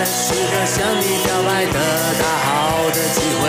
[0.04, 1.76] 是个向你表白的
[2.18, 2.50] 大好
[2.90, 3.44] 的机会。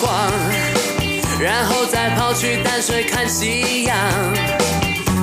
[0.00, 0.32] 逛逛，
[1.40, 3.96] 然后再跑去淡水看夕阳。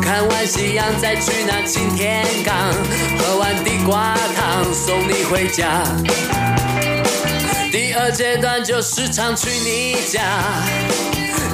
[0.02, 2.54] 看完夕阳再去那青天岗，
[3.20, 5.84] 喝完地瓜汤送你回家。
[7.72, 10.22] 第二阶段就是常去你家，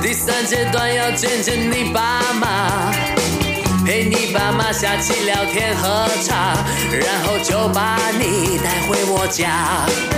[0.02, 2.92] 第三阶段要见见你爸妈，
[3.86, 6.56] 陪你爸妈下棋聊天喝茶，
[6.92, 10.17] 然后就把你带回我家。